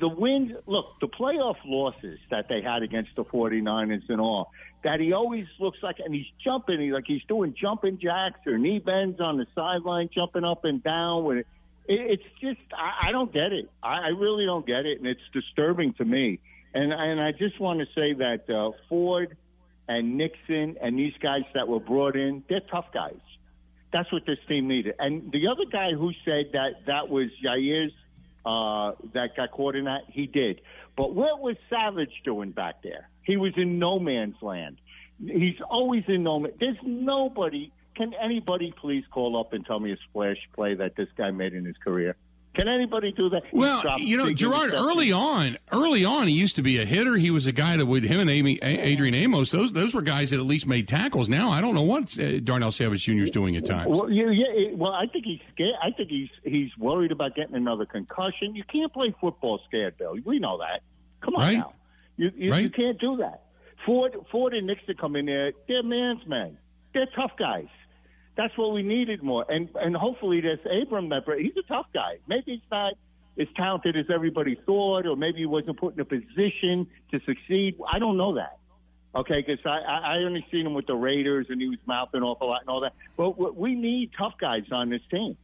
[0.00, 0.56] The win.
[0.66, 4.50] Look, the playoff losses that they had against the 49ers and all.
[4.82, 6.80] That he always looks like, and he's jumping.
[6.80, 10.82] He like he's doing jumping jacks or knee bends on the sideline, jumping up and
[10.82, 11.46] down with it.
[11.86, 13.70] It's just I, I don't get it.
[13.82, 16.40] I, I really don't get it, and it's disturbing to me.
[16.74, 19.36] And and I just want to say that uh, Ford
[19.88, 23.20] and Nixon and these guys that were brought in, they're tough guys.
[23.92, 24.94] That's what this team needed.
[24.98, 27.92] And the other guy who said that that was Jaire's
[28.44, 30.60] uh, that got caught in that, he did.
[30.96, 33.08] But what was Savage doing back there?
[33.22, 34.78] He was in no man's land.
[35.18, 36.52] He's always in no man.
[36.58, 37.72] There's nobody.
[37.96, 41.54] Can anybody please call up and tell me a splash play that this guy made
[41.54, 42.16] in his career?
[42.54, 43.42] Can anybody do that?
[43.52, 47.16] Well, you know, Gerard, early on, early on, he used to be a hitter.
[47.16, 49.50] He was a guy that would him and Amy, Adrian Amos.
[49.50, 51.28] Those those were guys that at least made tackles.
[51.28, 53.12] Now I don't know what uh, Darnell Savage Jr.
[53.14, 53.88] is doing at times.
[53.88, 54.72] Well, yeah, yeah.
[54.74, 55.74] Well, I think he's scared.
[55.82, 58.54] I think he's he's worried about getting another concussion.
[58.54, 60.16] You can't play football scared, Bill.
[60.24, 60.82] We know that.
[61.22, 61.58] Come on right.
[61.58, 61.74] now.
[62.16, 62.62] You you, right.
[62.62, 63.42] you can't do that.
[63.84, 65.52] Ford Ford and Nixon come in there.
[65.66, 66.56] They're man's men.
[66.92, 67.66] They're tough guys.
[68.36, 69.44] That's what we needed more.
[69.48, 72.18] And and hopefully this Abram that he's a tough guy.
[72.26, 72.94] Maybe he's not
[73.38, 77.76] as talented as everybody thought, or maybe he wasn't put in a position to succeed.
[77.88, 78.58] I don't know that.
[79.14, 82.40] Okay, because I, I only seen him with the Raiders and he was mouthing off
[82.40, 82.94] a lot and all that.
[83.16, 85.36] But we need tough guys on this team.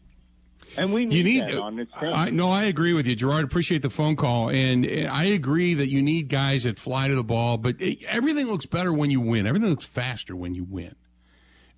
[0.77, 2.13] And we need, you need on this team.
[2.13, 3.45] I, no, I agree with you, Gerard.
[3.45, 7.25] Appreciate the phone call, and I agree that you need guys that fly to the
[7.25, 7.59] ball.
[7.59, 9.47] But it, everything looks better when you win.
[9.47, 10.97] Everything looks faster when you win.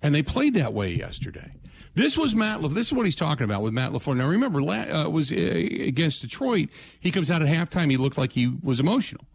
[0.03, 1.53] And they played that way yesterday.
[1.95, 2.61] This was Matt.
[2.61, 4.17] This is what he's talking about with Matt LaFleur.
[4.17, 6.69] Now, remember, uh, was uh, against Detroit.
[6.99, 7.89] He comes out at halftime.
[7.89, 9.25] He looked like he was emotional.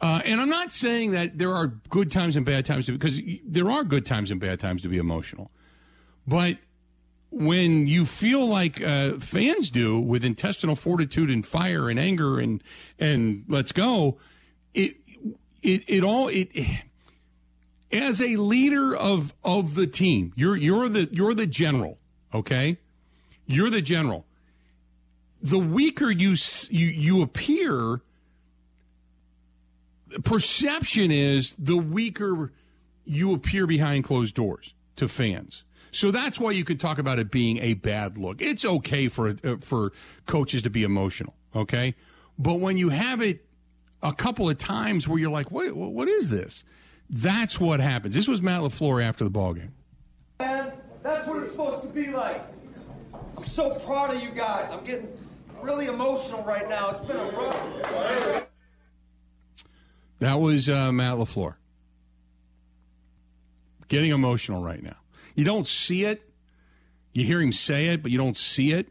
[0.00, 3.20] Uh, and I'm not saying that there are good times and bad times to, because
[3.44, 5.50] there are good times and bad times to be emotional.
[6.26, 6.58] But
[7.30, 12.62] when you feel like uh, fans do with intestinal fortitude and fire and anger and
[12.98, 14.18] and let's go,
[14.74, 14.96] it
[15.62, 16.50] it it all it
[17.92, 21.98] as a leader of of the team, you're you're the you're the general,
[22.34, 22.78] okay?
[23.46, 24.24] You're the general.
[25.42, 26.34] The weaker you
[26.70, 28.00] you you appear,
[30.24, 32.52] perception is the weaker
[33.04, 35.64] you appear behind closed doors to fans.
[35.92, 38.42] So that's why you could talk about it being a bad look.
[38.42, 39.92] It's okay for uh, for
[40.26, 41.94] coaches to be emotional, okay?
[42.38, 43.46] But when you have it
[44.02, 46.64] a couple of times where you're like, "What what is this?"
[47.08, 48.14] That's what happens.
[48.14, 49.72] This was Matt LaFleur after the ball game.
[50.40, 52.42] Man, that's what it's supposed to be like.
[53.36, 54.70] I'm so proud of you guys.
[54.72, 55.08] I'm getting
[55.62, 56.90] really emotional right now.
[56.90, 58.46] It's been a rough.
[60.18, 61.54] That was uh, Matt LaFleur.
[63.88, 64.96] Getting emotional right now.
[65.36, 66.28] You don't see it.
[67.12, 68.88] You hear him say it, but you don't see it.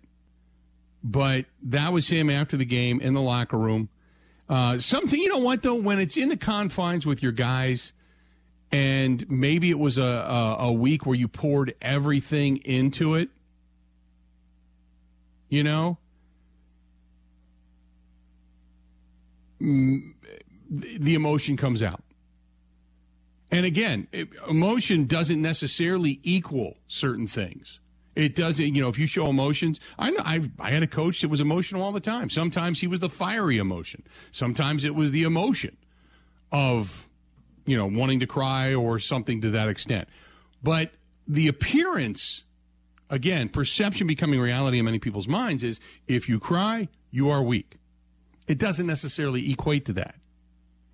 [1.03, 3.89] But that was him after the game in the locker room.
[4.47, 7.91] Uh, something, you know what, though, when it's in the confines with your guys–
[8.75, 13.29] and maybe it was a, a, a week where you poured everything into it.
[15.47, 15.97] You know,
[19.61, 20.13] mm,
[20.69, 22.03] the emotion comes out.
[23.49, 24.09] And again,
[24.49, 27.79] emotion doesn't necessarily equal certain things.
[28.13, 31.21] It doesn't, you know, if you show emotions, I know I, I had a coach
[31.21, 32.29] that was emotional all the time.
[32.29, 34.03] Sometimes he was the fiery emotion.
[34.33, 35.77] Sometimes it was the emotion
[36.51, 37.07] of
[37.65, 40.07] you know, wanting to cry or something to that extent.
[40.63, 40.91] But
[41.27, 42.43] the appearance,
[43.09, 47.77] again, perception becoming reality in many people's minds is if you cry, you are weak.
[48.47, 50.15] It doesn't necessarily equate to that.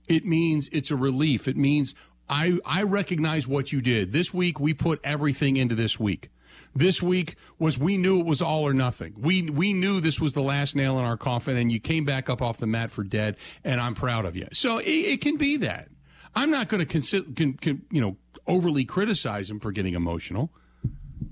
[0.07, 1.47] It means it's a relief.
[1.47, 1.93] It means
[2.29, 4.13] I, I recognize what you did.
[4.13, 6.29] This week, we put everything into this week.
[6.73, 9.13] This week was we knew it was all or nothing.
[9.17, 12.29] We we knew this was the last nail in our coffin, and you came back
[12.29, 14.47] up off the mat for dead, and I'm proud of you.
[14.53, 15.89] So it, it can be that.
[16.36, 18.17] I'm not going to consider, con, con, you know,
[18.48, 20.52] overly criticize him for getting emotional,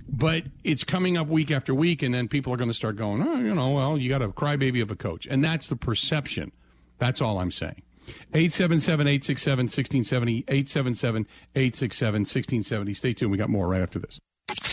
[0.08, 3.26] but it's coming up week after week, and then people are going to start going,
[3.26, 6.52] oh, you know, well, you got a crybaby of a coach, and that's the perception.
[6.98, 7.82] That's all I'm saying.
[8.34, 10.38] 877 867 1670.
[10.48, 12.94] 877 867 1670.
[12.94, 13.32] Stay tuned.
[13.32, 14.20] We got more right after this.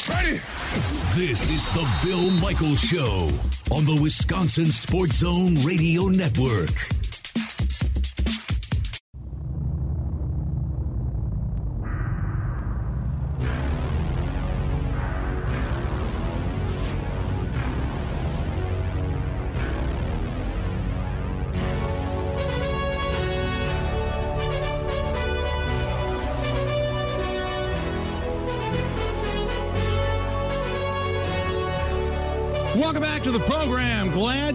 [0.09, 0.41] Ready?
[1.15, 3.29] This is the Bill Michaels Show
[3.71, 7.06] on the Wisconsin Sports Zone Radio Network.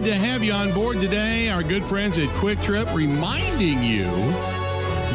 [0.02, 1.48] Glad to have you on board today.
[1.48, 4.06] Our good friends at Kwik Trip reminding you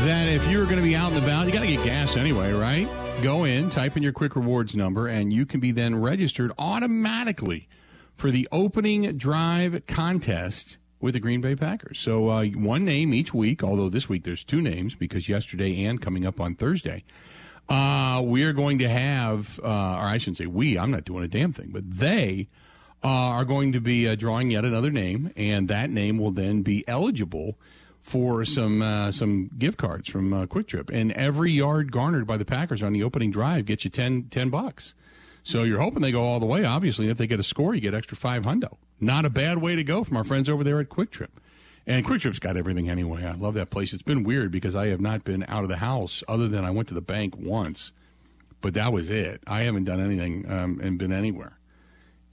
[0.05, 2.53] that if you're going to be out and about, you got to get gas anyway,
[2.53, 2.87] right?
[3.21, 7.67] Go in, type in your Kwik Rewards number, and you can be then registered automatically
[8.15, 11.99] for the opening drive contest with the Green Bay Packers.
[11.99, 16.01] So uh, one name each week, although this week there's two names because yesterday and
[16.01, 17.03] coming up on Thursday.
[17.67, 21.25] Uh, we are going to have, uh, or I shouldn't say we, I'm not doing
[21.25, 22.47] a damn thing, but they
[23.03, 26.61] uh, are going to be uh, drawing yet another name, and that name will then
[26.61, 27.57] be eligible
[28.01, 30.89] for some uh, some gift cards from uh, Kwik Trip.
[30.89, 34.49] And every yard garnered by the Packers on the opening drive gets you 10, 10
[34.49, 34.95] bucks.
[35.43, 37.05] So you're hoping they go all the way, obviously.
[37.05, 38.77] And if they get a score, you get extra five hundo.
[38.99, 41.39] Not a bad way to go from our friends over there at Kwik Trip.
[41.85, 43.25] And Kwik Trip's got everything anyway.
[43.25, 43.93] I love that place.
[43.93, 46.71] It's been weird because I have not been out of the house other than I
[46.71, 47.91] went to the bank once,
[48.59, 49.41] but that was it.
[49.47, 51.57] I haven't done anything um, and been anywhere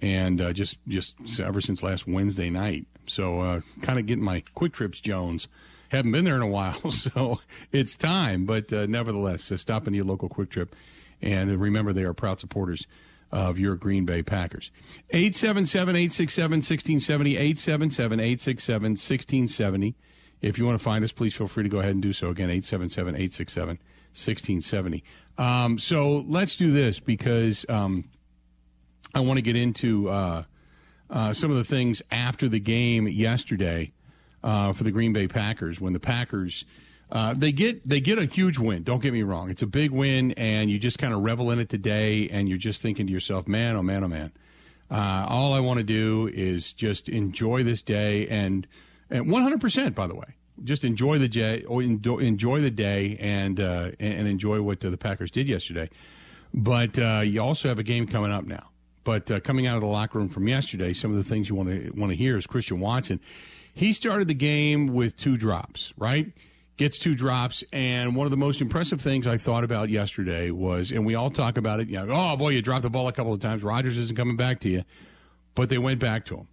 [0.04, 2.86] and uh, just just ever since last Wednesday night.
[3.06, 5.48] So uh, kind of getting my Kwik Trips Jones.
[5.88, 7.40] Haven't been there in a while, so
[7.72, 8.44] it's time.
[8.44, 10.76] But uh, nevertheless, uh, stop into your local Kwik Trip,
[11.22, 12.86] and remember they are proud supporters
[13.32, 14.70] of your Green Bay Packers.
[15.14, 19.94] 877-867-1670, 877-867-1670.
[20.42, 22.28] If you want to find us, please feel free to go ahead and do so.
[22.28, 25.02] Again, 877-867-1670.
[25.36, 28.04] Um, so let's do this because um,
[29.14, 30.44] I want to get into uh,
[31.08, 33.92] uh, some of the things after the game yesterday
[34.42, 36.64] uh, for the Green Bay Packers when the Packers.
[37.12, 38.82] Uh, they get they get a huge win.
[38.82, 41.60] Don't get me wrong; it's a big win, and you just kind of revel in
[41.60, 42.28] it today.
[42.30, 44.32] And you're just thinking to yourself, "Man, oh man, oh man!
[44.90, 48.66] Uh, all I want to do is just enjoy this day." And
[49.10, 53.90] and 100 percent, by the way, just enjoy the day, enjoy the day, and uh,
[54.00, 55.90] and enjoy what the Packers did yesterday.
[56.54, 56.96] But
[57.26, 58.70] you also have a game coming up now.
[59.04, 61.54] But uh, coming out of the locker room from yesterday, some of the things you
[61.54, 63.20] want to want to hear is Christian Watson.
[63.74, 66.32] He started the game with two drops, right?
[66.76, 70.90] Gets two drops, and one of the most impressive things I thought about yesterday was,
[70.90, 71.88] and we all talk about it.
[71.88, 73.62] You know, oh boy, you dropped the ball a couple of times.
[73.62, 74.84] Rodgers isn't coming back to you,
[75.54, 76.48] but they went back to him.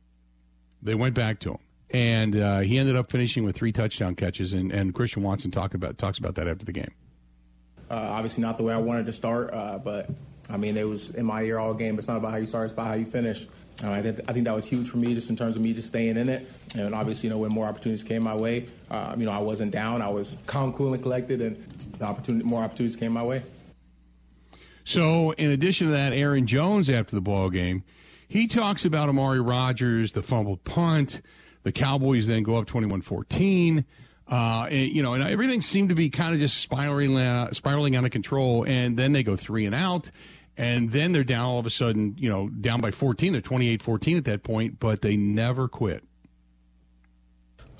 [0.84, 1.60] They went back to him,
[1.90, 4.54] and uh, he ended up finishing with three touchdown catches.
[4.54, 6.92] And, and Christian Watson talk about talks about that after the game.
[7.90, 10.10] Uh, obviously, not the way I wanted to start, uh, but
[10.52, 11.98] I mean, it was in my ear all game.
[11.98, 13.48] It's not about how you start; it's about how you finish.
[13.84, 15.74] Uh, I, think, I think that was huge for me, just in terms of me
[15.74, 16.48] just staying in it.
[16.76, 19.72] And obviously, you know, when more opportunities came my way, uh, you know, I wasn't
[19.72, 20.02] down.
[20.02, 21.58] I was calm, cool, and collected, and
[21.98, 23.44] the opportunity, more opportunities came my way.
[24.84, 27.84] So, in addition to that, Aaron Jones after the ball game,
[28.28, 31.22] he talks about Amari Rodgers, the fumbled punt.
[31.64, 33.86] The Cowboys then go up 21-14.
[34.28, 37.96] Uh, and, you know, and everything seemed to be kind of just spiraling, uh, spiraling
[37.96, 38.66] out of control.
[38.66, 40.10] And then they go three and out.
[40.58, 43.32] And then they're down all of a sudden, you know, down by 14.
[43.32, 46.04] They're 28 14 at that point, but they never quit.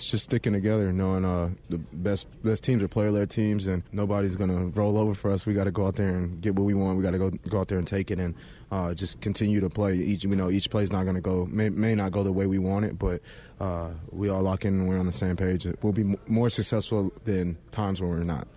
[0.02, 3.84] It's just sticking together, knowing uh, the best best teams are player led teams, and
[3.92, 5.46] nobody's to roll over for us.
[5.46, 6.98] We got to go out there and get what we want.
[6.98, 8.34] We got to go go out there and take it, and
[8.72, 9.96] uh, just continue to play.
[9.96, 12.58] Each you know each play's not to go may, may not go the way we
[12.58, 13.22] want it, but
[13.60, 15.68] uh, we all lock in and we're on the same page.
[15.84, 18.48] We'll be more successful than times when we're not.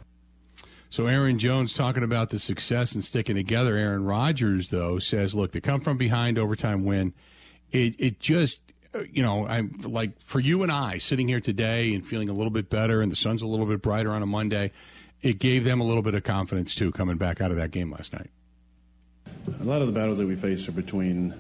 [0.95, 3.77] So Aaron Jones talking about the success and sticking together.
[3.77, 7.15] Aaron Rodgers though says, "Look, to come from behind overtime win,
[7.73, 8.61] it it just."
[9.11, 12.53] You know, I'm like for you and I sitting here today and feeling a little
[12.53, 14.71] bit better, and the sun's a little bit brighter on a Monday.
[15.21, 17.91] It gave them a little bit of confidence too, coming back out of that game
[17.91, 18.31] last night.
[19.61, 21.35] A lot of the battles that we face are between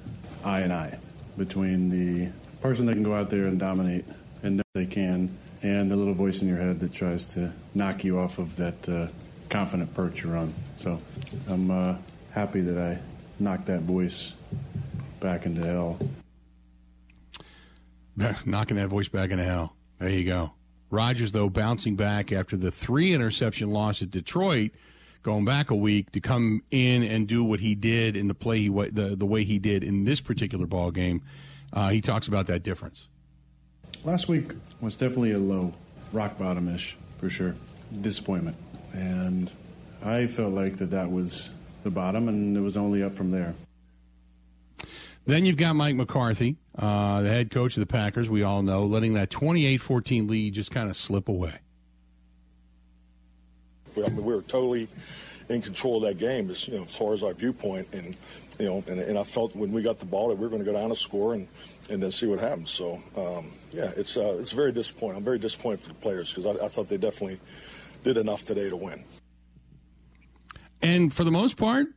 [0.44, 0.98] I and I,
[1.38, 4.04] between the person that can go out there and dominate
[4.42, 8.02] and know they can, and the little voice in your head that tries to knock
[8.02, 9.06] you off of that uh,
[9.48, 10.52] confident perch you're on.
[10.78, 11.00] So
[11.48, 11.96] I'm uh,
[12.30, 12.98] happy that I
[13.38, 14.34] knocked that voice
[15.20, 15.98] back into hell.
[18.44, 19.74] Knocking that voice back into hell.
[19.98, 20.52] There you go.
[20.90, 24.70] Rodgers, though, bouncing back after the three interception loss at Detroit,
[25.22, 28.60] going back a week to come in and do what he did in the play
[28.60, 31.22] he the the way he did in this particular ball game.
[31.72, 33.08] Uh, he talks about that difference.
[34.04, 35.74] Last week was definitely a low
[36.12, 37.56] rock bottom ish for sure.
[38.00, 38.56] Disappointment,
[38.94, 39.50] and
[40.02, 41.50] I felt like that that was
[41.82, 43.54] the bottom, and it was only up from there.
[45.26, 48.84] Then you've got Mike McCarthy, uh, the head coach of the Packers, we all know,
[48.84, 51.54] letting that 28 14 lead just kind of slip away.
[53.96, 54.88] I mean, we were totally
[55.48, 57.88] in control of that game as, you know, as far as our viewpoint.
[57.92, 58.16] And,
[58.58, 60.64] you know, and, and I felt when we got the ball that we were going
[60.64, 61.46] to go down and score and,
[61.90, 62.70] and then see what happens.
[62.70, 65.18] So, um, yeah, it's, uh, it's very disappointing.
[65.18, 67.40] I'm very disappointed for the players because I, I thought they definitely
[68.04, 69.02] did enough today to win.
[70.80, 71.88] And for the most part,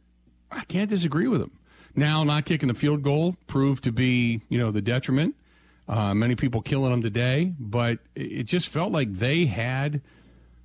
[0.50, 1.52] I can't disagree with them.
[1.96, 5.36] Now, not kicking the field goal proved to be, you know, the detriment.
[5.88, 10.02] Uh, many people killing them today, but it just felt like they had,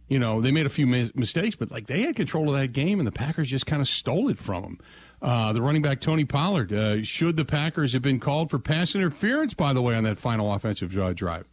[0.08, 2.98] you know, they made a few mistakes, but like they had control of that game,
[2.98, 4.78] and the Packers just kind of stole it from them.
[5.22, 6.72] Uh, the running back Tony Pollard.
[6.72, 10.18] Uh, should the Packers have been called for pass interference, by the way, on that
[10.18, 11.46] final offensive drive?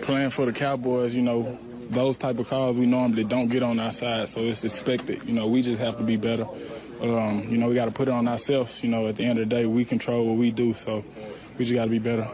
[0.00, 1.58] Playing for the Cowboys, you know,
[1.90, 5.22] those type of calls we normally don't get on our side, so it's expected.
[5.24, 6.46] You know, we just have to be better.
[7.00, 8.82] Um, you know, we got to put it on ourselves.
[8.82, 11.04] You know, at the end of the day, we control what we do, so
[11.58, 12.28] we just got to be better.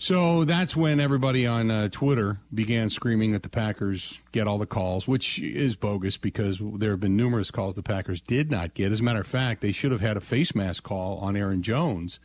[0.00, 4.66] So that's when everybody on uh, Twitter began screaming that the Packers get all the
[4.66, 8.92] calls, which is bogus because there have been numerous calls the Packers did not get.
[8.92, 11.62] As a matter of fact, they should have had a face mask call on Aaron
[11.62, 12.20] Jones,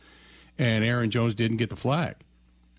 [0.56, 2.14] and Aaron Jones didn't get the flag.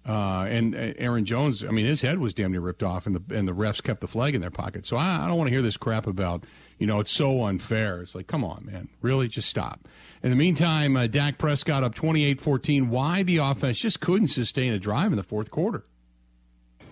[0.08, 3.16] Uh, and uh, Aaron Jones, I mean, his head was damn near ripped off, and
[3.16, 4.86] the and the refs kept the flag in their pocket.
[4.86, 6.44] So I, I don't want to hear this crap about,
[6.78, 8.02] you know, it's so unfair.
[8.02, 9.88] It's like, come on, man, really, just stop.
[10.22, 12.90] In the meantime, uh, Dak Prescott up 28-14.
[12.90, 15.86] Why the offense just couldn't sustain a drive in the fourth quarter?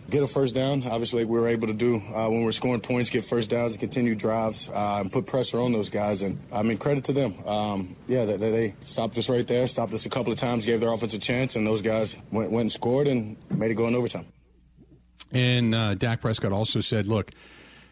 [0.10, 0.84] Get a first down.
[0.84, 3.80] Obviously, we were able to do uh, when we're scoring points, get first downs and
[3.80, 6.22] continue drives uh, and put pressure on those guys.
[6.22, 7.36] And I mean, credit to them.
[7.46, 10.80] Um, yeah, they, they, stopped us right there, stopped us a couple of times, gave
[10.80, 13.88] their offense a chance, and those guys went, went and scored and made it go
[13.88, 14.26] in overtime.
[15.32, 17.32] And uh, Dak Prescott also said, "Look,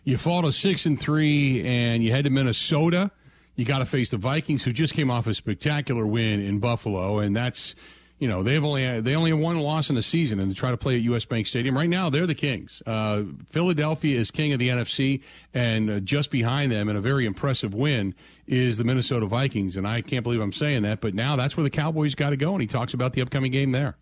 [0.04, 3.12] you fought a six and three, and you head to Minnesota."
[3.56, 7.20] You got to face the Vikings, who just came off a spectacular win in Buffalo,
[7.20, 7.76] and that's
[8.22, 10.70] you know they've only they only have one loss in the season, and they try
[10.70, 11.26] to play at U.S.
[11.26, 12.12] Bank Stadium right now.
[12.12, 12.84] They're the Kings.
[12.86, 15.24] Uh, Philadelphia is king of the NFC,
[15.56, 18.14] and uh, just behind them, in a very impressive win,
[18.46, 19.76] is the Minnesota Vikings.
[19.76, 22.38] And I can't believe I'm saying that, but now that's where the Cowboys got to
[22.38, 22.54] go.
[22.54, 23.98] And he talks about the upcoming game there.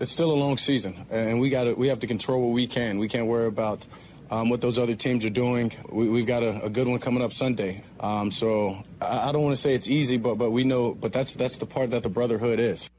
[0.00, 2.98] It's still a long season, and we got we have to control what we can.
[2.98, 3.86] We can't worry about.
[4.30, 5.72] Um, what those other teams are doing.
[5.90, 7.82] We, have got a, a, good one coming up Sunday.
[7.98, 10.92] Um, so I, I don't want to say it's easy, but but we know.
[10.92, 12.90] But that's that's the part that the brotherhood is.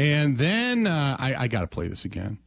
[0.00, 2.38] And then uh, I, I got to play this again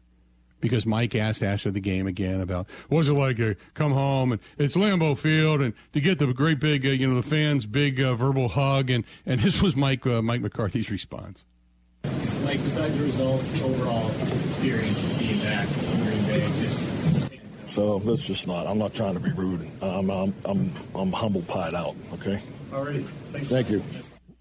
[0.60, 4.42] because Mike asked after the game again about was it like a come home and
[4.58, 8.02] it's Lambeau Field and to get the great big uh, you know the fans big
[8.02, 11.46] uh, verbal hug and and this was Mike uh, Mike McCarthy's response.
[12.44, 18.26] Mike, besides the results, overall experience of being back in Green Bay, just so let's
[18.26, 18.66] just not.
[18.66, 19.70] I'm not trying to be rude.
[19.80, 21.96] I'm I'm I'm, I'm humble pied out.
[22.14, 22.40] Okay.
[22.74, 23.04] Already.
[23.30, 23.84] Thank you.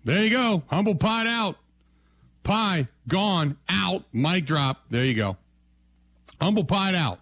[0.02, 0.62] There you go.
[0.68, 1.58] Humble pied out.
[2.42, 4.04] Pie gone out.
[4.12, 4.84] Mic drop.
[4.90, 5.36] There you go.
[6.40, 7.20] Humble pied out.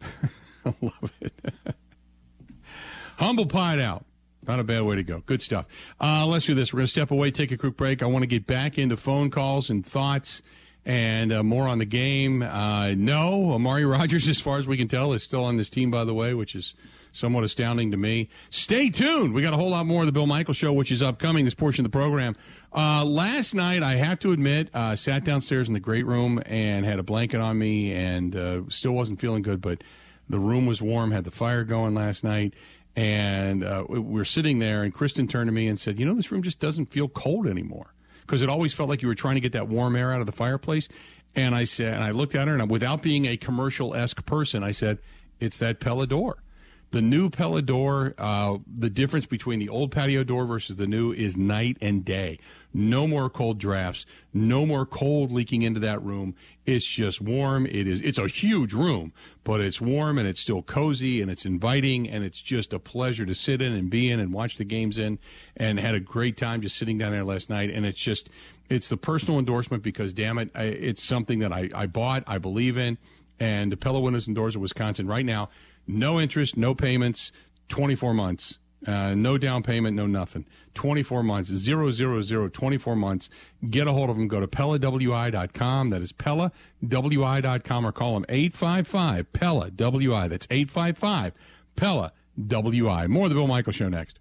[0.02, 1.32] I love it.
[3.16, 4.04] Humble pied out.
[4.46, 5.20] Not a bad way to go.
[5.26, 5.66] Good stuff.
[6.00, 6.72] Uh, let's do this.
[6.72, 8.02] We're going to step away, take a quick break.
[8.02, 10.42] I want to get back into phone calls and thoughts
[10.84, 12.42] and uh, more on the game.
[12.42, 15.90] Uh, no, Amari Rodgers, as far as we can tell, is still on this team,
[15.90, 16.74] by the way, which is
[17.16, 18.28] somewhat astounding to me.
[18.50, 19.32] Stay tuned.
[19.32, 21.54] We got a whole lot more of the Bill Michaels Show, which is upcoming, this
[21.54, 22.36] portion of the program.
[22.74, 26.84] Uh, last night, I have to admit, uh, sat downstairs in the great room and
[26.84, 29.82] had a blanket on me and uh, still wasn't feeling good, but
[30.28, 32.54] the room was warm, had the fire going last night.
[32.94, 36.14] And uh, we were sitting there, and Kristen turned to me and said, You know,
[36.14, 37.92] this room just doesn't feel cold anymore.
[38.22, 40.26] Because it always felt like you were trying to get that warm air out of
[40.26, 40.88] the fireplace.
[41.36, 44.64] And I said, and I looked at her, and without being a commercial esque person,
[44.64, 44.98] I said,
[45.38, 46.38] It's that Pella door.
[46.96, 51.12] The new Pella door, uh, the difference between the old patio door versus the new
[51.12, 52.38] is night and day.
[52.72, 54.06] No more cold drafts.
[54.32, 56.34] No more cold leaking into that room.
[56.64, 57.66] It's just warm.
[57.66, 58.00] It is.
[58.00, 59.12] It's a huge room,
[59.44, 63.26] but it's warm and it's still cozy and it's inviting and it's just a pleasure
[63.26, 65.18] to sit in and be in and watch the games in.
[65.54, 67.68] And had a great time just sitting down there last night.
[67.68, 68.30] And it's just,
[68.70, 72.78] it's the personal endorsement because damn it, it's something that I, I bought, I believe
[72.78, 72.96] in,
[73.38, 75.50] and the Pella Windows and Doors of Wisconsin right now
[75.86, 77.32] no interest, no payments,
[77.68, 78.58] 24 months.
[78.86, 80.46] Uh, no down payment, no nothing.
[80.74, 83.28] 24 months, zero, zero, zero, 24 months.
[83.68, 84.28] Get a hold of them.
[84.28, 85.90] Go to PellaWI.com.
[85.90, 90.28] That is PellaWI.com or call them 855 Pella WI.
[90.28, 91.32] That's 855
[91.74, 92.12] Pella
[92.46, 93.06] WI.
[93.06, 94.20] More of the Bill Michaels Show next.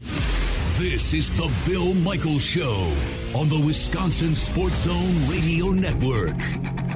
[0.00, 2.92] This is the Bill Michaels Show
[3.34, 6.89] on the Wisconsin Sports Zone Radio Network.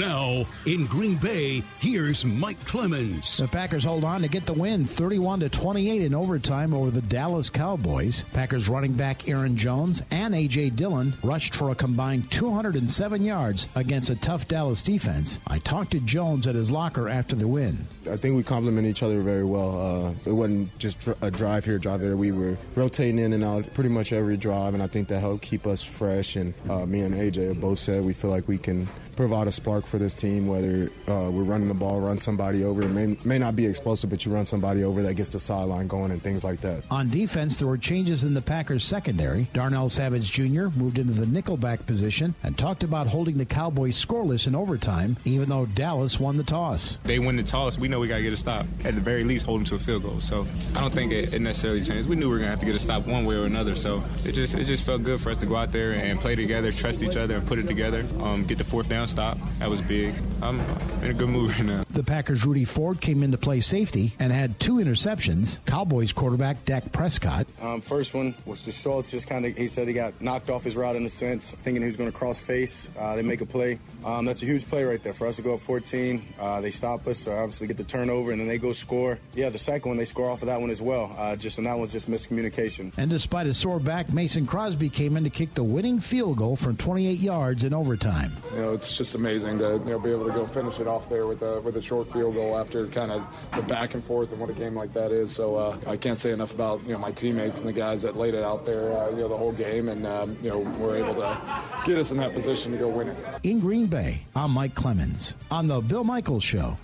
[0.00, 3.36] Now, in Green Bay, here's Mike Clemens.
[3.36, 7.02] The Packers hold on to get the win 31 to 28 in overtime over the
[7.02, 8.24] Dallas Cowboys.
[8.32, 10.70] Packers running back Aaron Jones and A.J.
[10.70, 15.38] Dillon rushed for a combined 207 yards against a tough Dallas defense.
[15.46, 17.86] I talked to Jones at his locker after the win.
[18.10, 19.78] I think we complement each other very well.
[20.06, 22.16] Uh, it wasn't just a drive here, drive there.
[22.16, 25.42] We were rotating in and out pretty much every drive, and I think that helped
[25.42, 26.36] keep us fresh.
[26.36, 28.88] And uh, me and AJ both said we feel like we can
[29.20, 32.80] provide a spark for this team, whether uh, we're running the ball, run somebody over.
[32.80, 35.88] It may, may not be explosive, but you run somebody over that gets the sideline
[35.88, 36.82] going and things like that.
[36.90, 39.46] On defense, there were changes in the Packers' secondary.
[39.52, 40.68] Darnell Savage Jr.
[40.74, 45.50] moved into the nickelback position and talked about holding the Cowboys scoreless in overtime, even
[45.50, 46.98] though Dallas won the toss.
[47.04, 47.76] They win the toss.
[47.76, 48.64] We know we got to get a stop.
[48.84, 50.22] At the very least, hold them to a field goal.
[50.22, 52.08] So I don't think it, it necessarily changed.
[52.08, 53.76] We knew we were going to have to get a stop one way or another.
[53.76, 56.36] So it just it just felt good for us to go out there and play
[56.36, 58.06] together, trust each other, and put it together.
[58.20, 59.38] Um, get the fourth down stop.
[59.58, 60.14] That was big.
[60.40, 60.60] I'm
[61.02, 61.84] in a good mood right now.
[61.90, 65.62] The Packers' Rudy Ford came in to play safety and had two interceptions.
[65.66, 67.46] Cowboys quarterback Dak Prescott.
[67.60, 69.10] Um, first one was to Schultz.
[69.10, 71.82] Just kind of, he said he got knocked off his route in a sense, thinking
[71.82, 72.90] he was going to cross face.
[72.98, 73.78] Uh, they make a play.
[74.04, 76.22] Um, that's a huge play right there for us to go up 14.
[76.38, 79.18] Uh, they stop us, so obviously get the turnover, and then they go score.
[79.34, 81.14] Yeah, the second one they score off of that one as well.
[81.18, 82.92] Uh, just and that one's just miscommunication.
[82.96, 86.56] And despite a sore back, Mason Crosby came in to kick the winning field goal
[86.56, 88.32] from 28 yards in overtime.
[88.54, 91.08] You know, it's just amazing to you know be able to go finish it off
[91.08, 93.24] there with a with a short field goal after kind of
[93.56, 95.34] the back and forth and what a game like that is.
[95.34, 98.18] So uh, I can't say enough about you know my teammates and the guys that
[98.18, 100.96] laid it out there uh, you know the whole game and um, you know were
[100.96, 101.40] able to
[101.86, 103.16] get us in that position to go win it.
[103.42, 106.76] In Green Bay, I'm Mike Clemens on the Bill Michaels Show.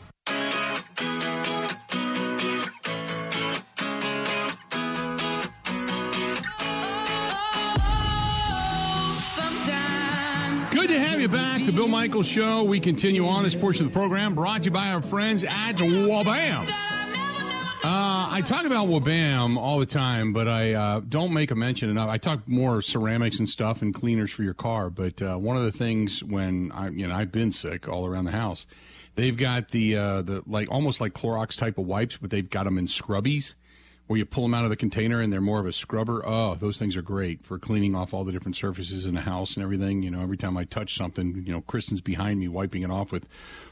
[11.76, 12.64] Bill Michaels Show.
[12.64, 15.76] We continue on this portion of the program brought to you by our friends at
[15.76, 16.70] Wabam.
[16.70, 16.72] Uh,
[17.84, 22.08] I talk about Wabam all the time, but I uh, don't make a mention enough.
[22.08, 24.88] I talk more ceramics and stuff and cleaners for your car.
[24.88, 28.24] But uh, one of the things when I, you know, I've been sick all around
[28.24, 28.66] the house,
[29.16, 32.64] they've got the uh, the like almost like Clorox type of wipes, but they've got
[32.64, 33.54] them in scrubbies
[34.06, 36.22] where you pull them out of the container and they're more of a scrubber.
[36.24, 39.56] Oh, those things are great for cleaning off all the different surfaces in the house
[39.56, 40.02] and everything.
[40.02, 43.10] You know, every time I touch something, you know, Kristen's behind me wiping it off
[43.10, 43.26] with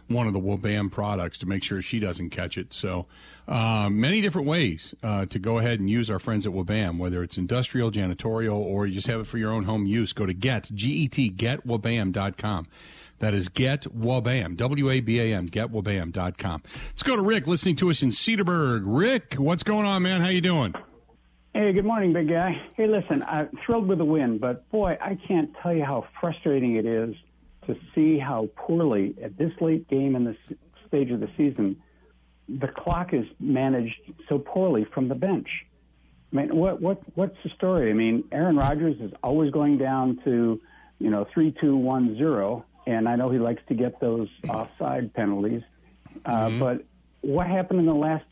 [0.09, 2.73] one of the Wabam products to make sure she doesn't catch it.
[2.73, 3.07] So,
[3.47, 7.23] uh, many different ways uh, to go ahead and use our friends at Wabam, whether
[7.23, 10.13] it's industrial, janitorial, or you just have it for your own home use.
[10.13, 12.67] Go to get, G-E-T, getwabam.com.
[13.25, 16.63] That is Get Wabam, getwabam.com.
[16.89, 18.83] Let's go to Rick listening to us in Cedarburg.
[18.85, 20.21] Rick, what's going on, man?
[20.21, 20.75] How you doing?
[21.55, 22.61] Hey, good morning, big guy.
[22.77, 26.77] Hey, listen, I'm thrilled with the win, but boy, I can't tell you how frustrating
[26.77, 27.15] it is
[27.67, 30.37] to see how poorly at this late game in this
[30.87, 31.77] stage of the season
[32.47, 35.49] the clock is managed so poorly from the bench.
[36.31, 37.89] I mean, what what what's the story?
[37.89, 40.61] I mean, Aaron Rodgers is always going down to,
[40.99, 45.13] you know, three, two, one, zero, and I know he likes to get those offside
[45.15, 45.63] penalties.
[46.25, 46.59] Uh, Mm-hmm.
[46.61, 46.85] But
[47.23, 48.25] what happened in the last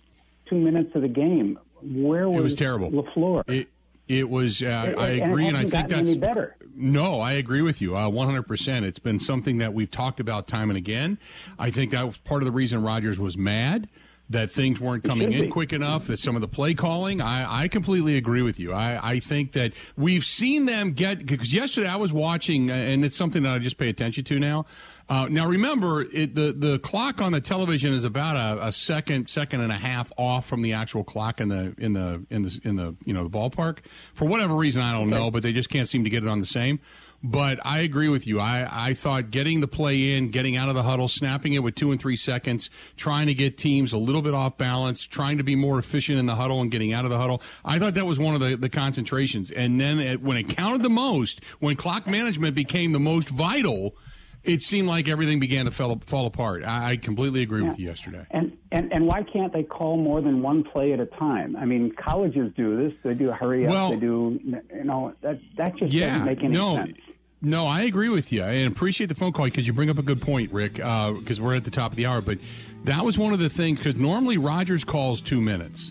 [0.46, 1.58] two minutes of the game?
[1.82, 2.90] Where was, It was terrible.
[2.90, 3.42] Lafleur?
[3.48, 3.68] It,
[4.08, 4.62] it was.
[4.62, 6.56] Uh, It- I and agree, and I think that's any better.
[6.74, 7.96] No, I agree with you.
[7.96, 8.82] Uh, 100%.
[8.84, 11.18] It's been something that we've talked about time and again.
[11.58, 13.88] I think that was part of the reason Rodgers was mad
[14.32, 17.20] that things weren't coming in quick enough, that some of the play calling.
[17.20, 18.72] I, I completely agree with you.
[18.72, 23.04] I, I think that we've seen them get, because yesterday I was watching, uh, and
[23.04, 24.66] it's something that I just pay attention to now.
[25.08, 29.28] Uh, now remember, it, the the clock on the television is about a, a second,
[29.28, 32.60] second and a half off from the actual clock in the in the in the
[32.64, 33.78] in the you know the ballpark.
[34.14, 36.40] For whatever reason, I don't know, but they just can't seem to get it on
[36.40, 36.80] the same.
[37.24, 38.40] But I agree with you.
[38.40, 41.76] I, I thought getting the play in, getting out of the huddle, snapping it with
[41.76, 45.44] two and three seconds, trying to get teams a little bit off balance, trying to
[45.44, 47.40] be more efficient in the huddle and getting out of the huddle.
[47.64, 49.52] I thought that was one of the, the concentrations.
[49.52, 53.94] And then it, when it counted the most, when clock management became the most vital,
[54.42, 56.64] it seemed like everything began to fall, fall apart.
[56.64, 58.26] I, I completely agree with you yesterday.
[58.32, 61.54] And, and and why can't they call more than one play at a time?
[61.54, 62.98] I mean, colleges do this.
[63.04, 63.70] They do a hurry up.
[63.70, 64.40] Well- they do,
[64.74, 66.98] you know, that that just yeah, doesn't make any no, sense.
[67.44, 70.02] No, I agree with you, and appreciate the phone call because you bring up a
[70.02, 70.74] good point, Rick.
[70.74, 72.38] Because we're at the top of the hour, but
[72.84, 75.90] that was one of the things because normally Rodgers calls two minutes,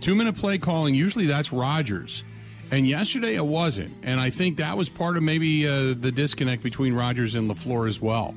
[0.00, 0.94] two minute play calling.
[0.96, 2.24] Usually that's Rodgers,
[2.72, 6.64] and yesterday it wasn't, and I think that was part of maybe uh, the disconnect
[6.64, 8.34] between Rodgers and Lafleur as well.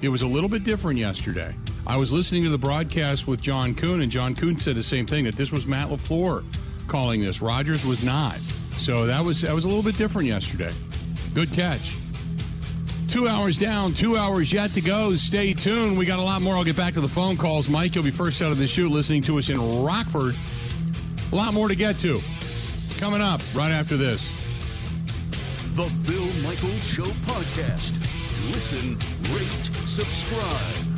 [0.00, 1.54] It was a little bit different yesterday.
[1.86, 5.06] I was listening to the broadcast with John Kuhn, and John Kuhn said the same
[5.06, 6.44] thing that this was Matt Lafleur
[6.88, 7.40] calling this.
[7.40, 8.38] Rodgers was not.
[8.78, 10.74] So that was that was a little bit different yesterday.
[11.34, 11.96] Good catch.
[13.08, 15.16] Two hours down, two hours yet to go.
[15.16, 15.98] Stay tuned.
[15.98, 16.56] We got a lot more.
[16.56, 17.68] I'll get back to the phone calls.
[17.68, 20.34] Mike, you'll be first out of the chute listening to us in Rockford.
[21.30, 22.20] A lot more to get to.
[22.98, 24.26] Coming up right after this.
[25.72, 27.98] The Bill Michaels Show podcast.
[28.52, 28.98] Listen,
[29.34, 30.91] rate, subscribe.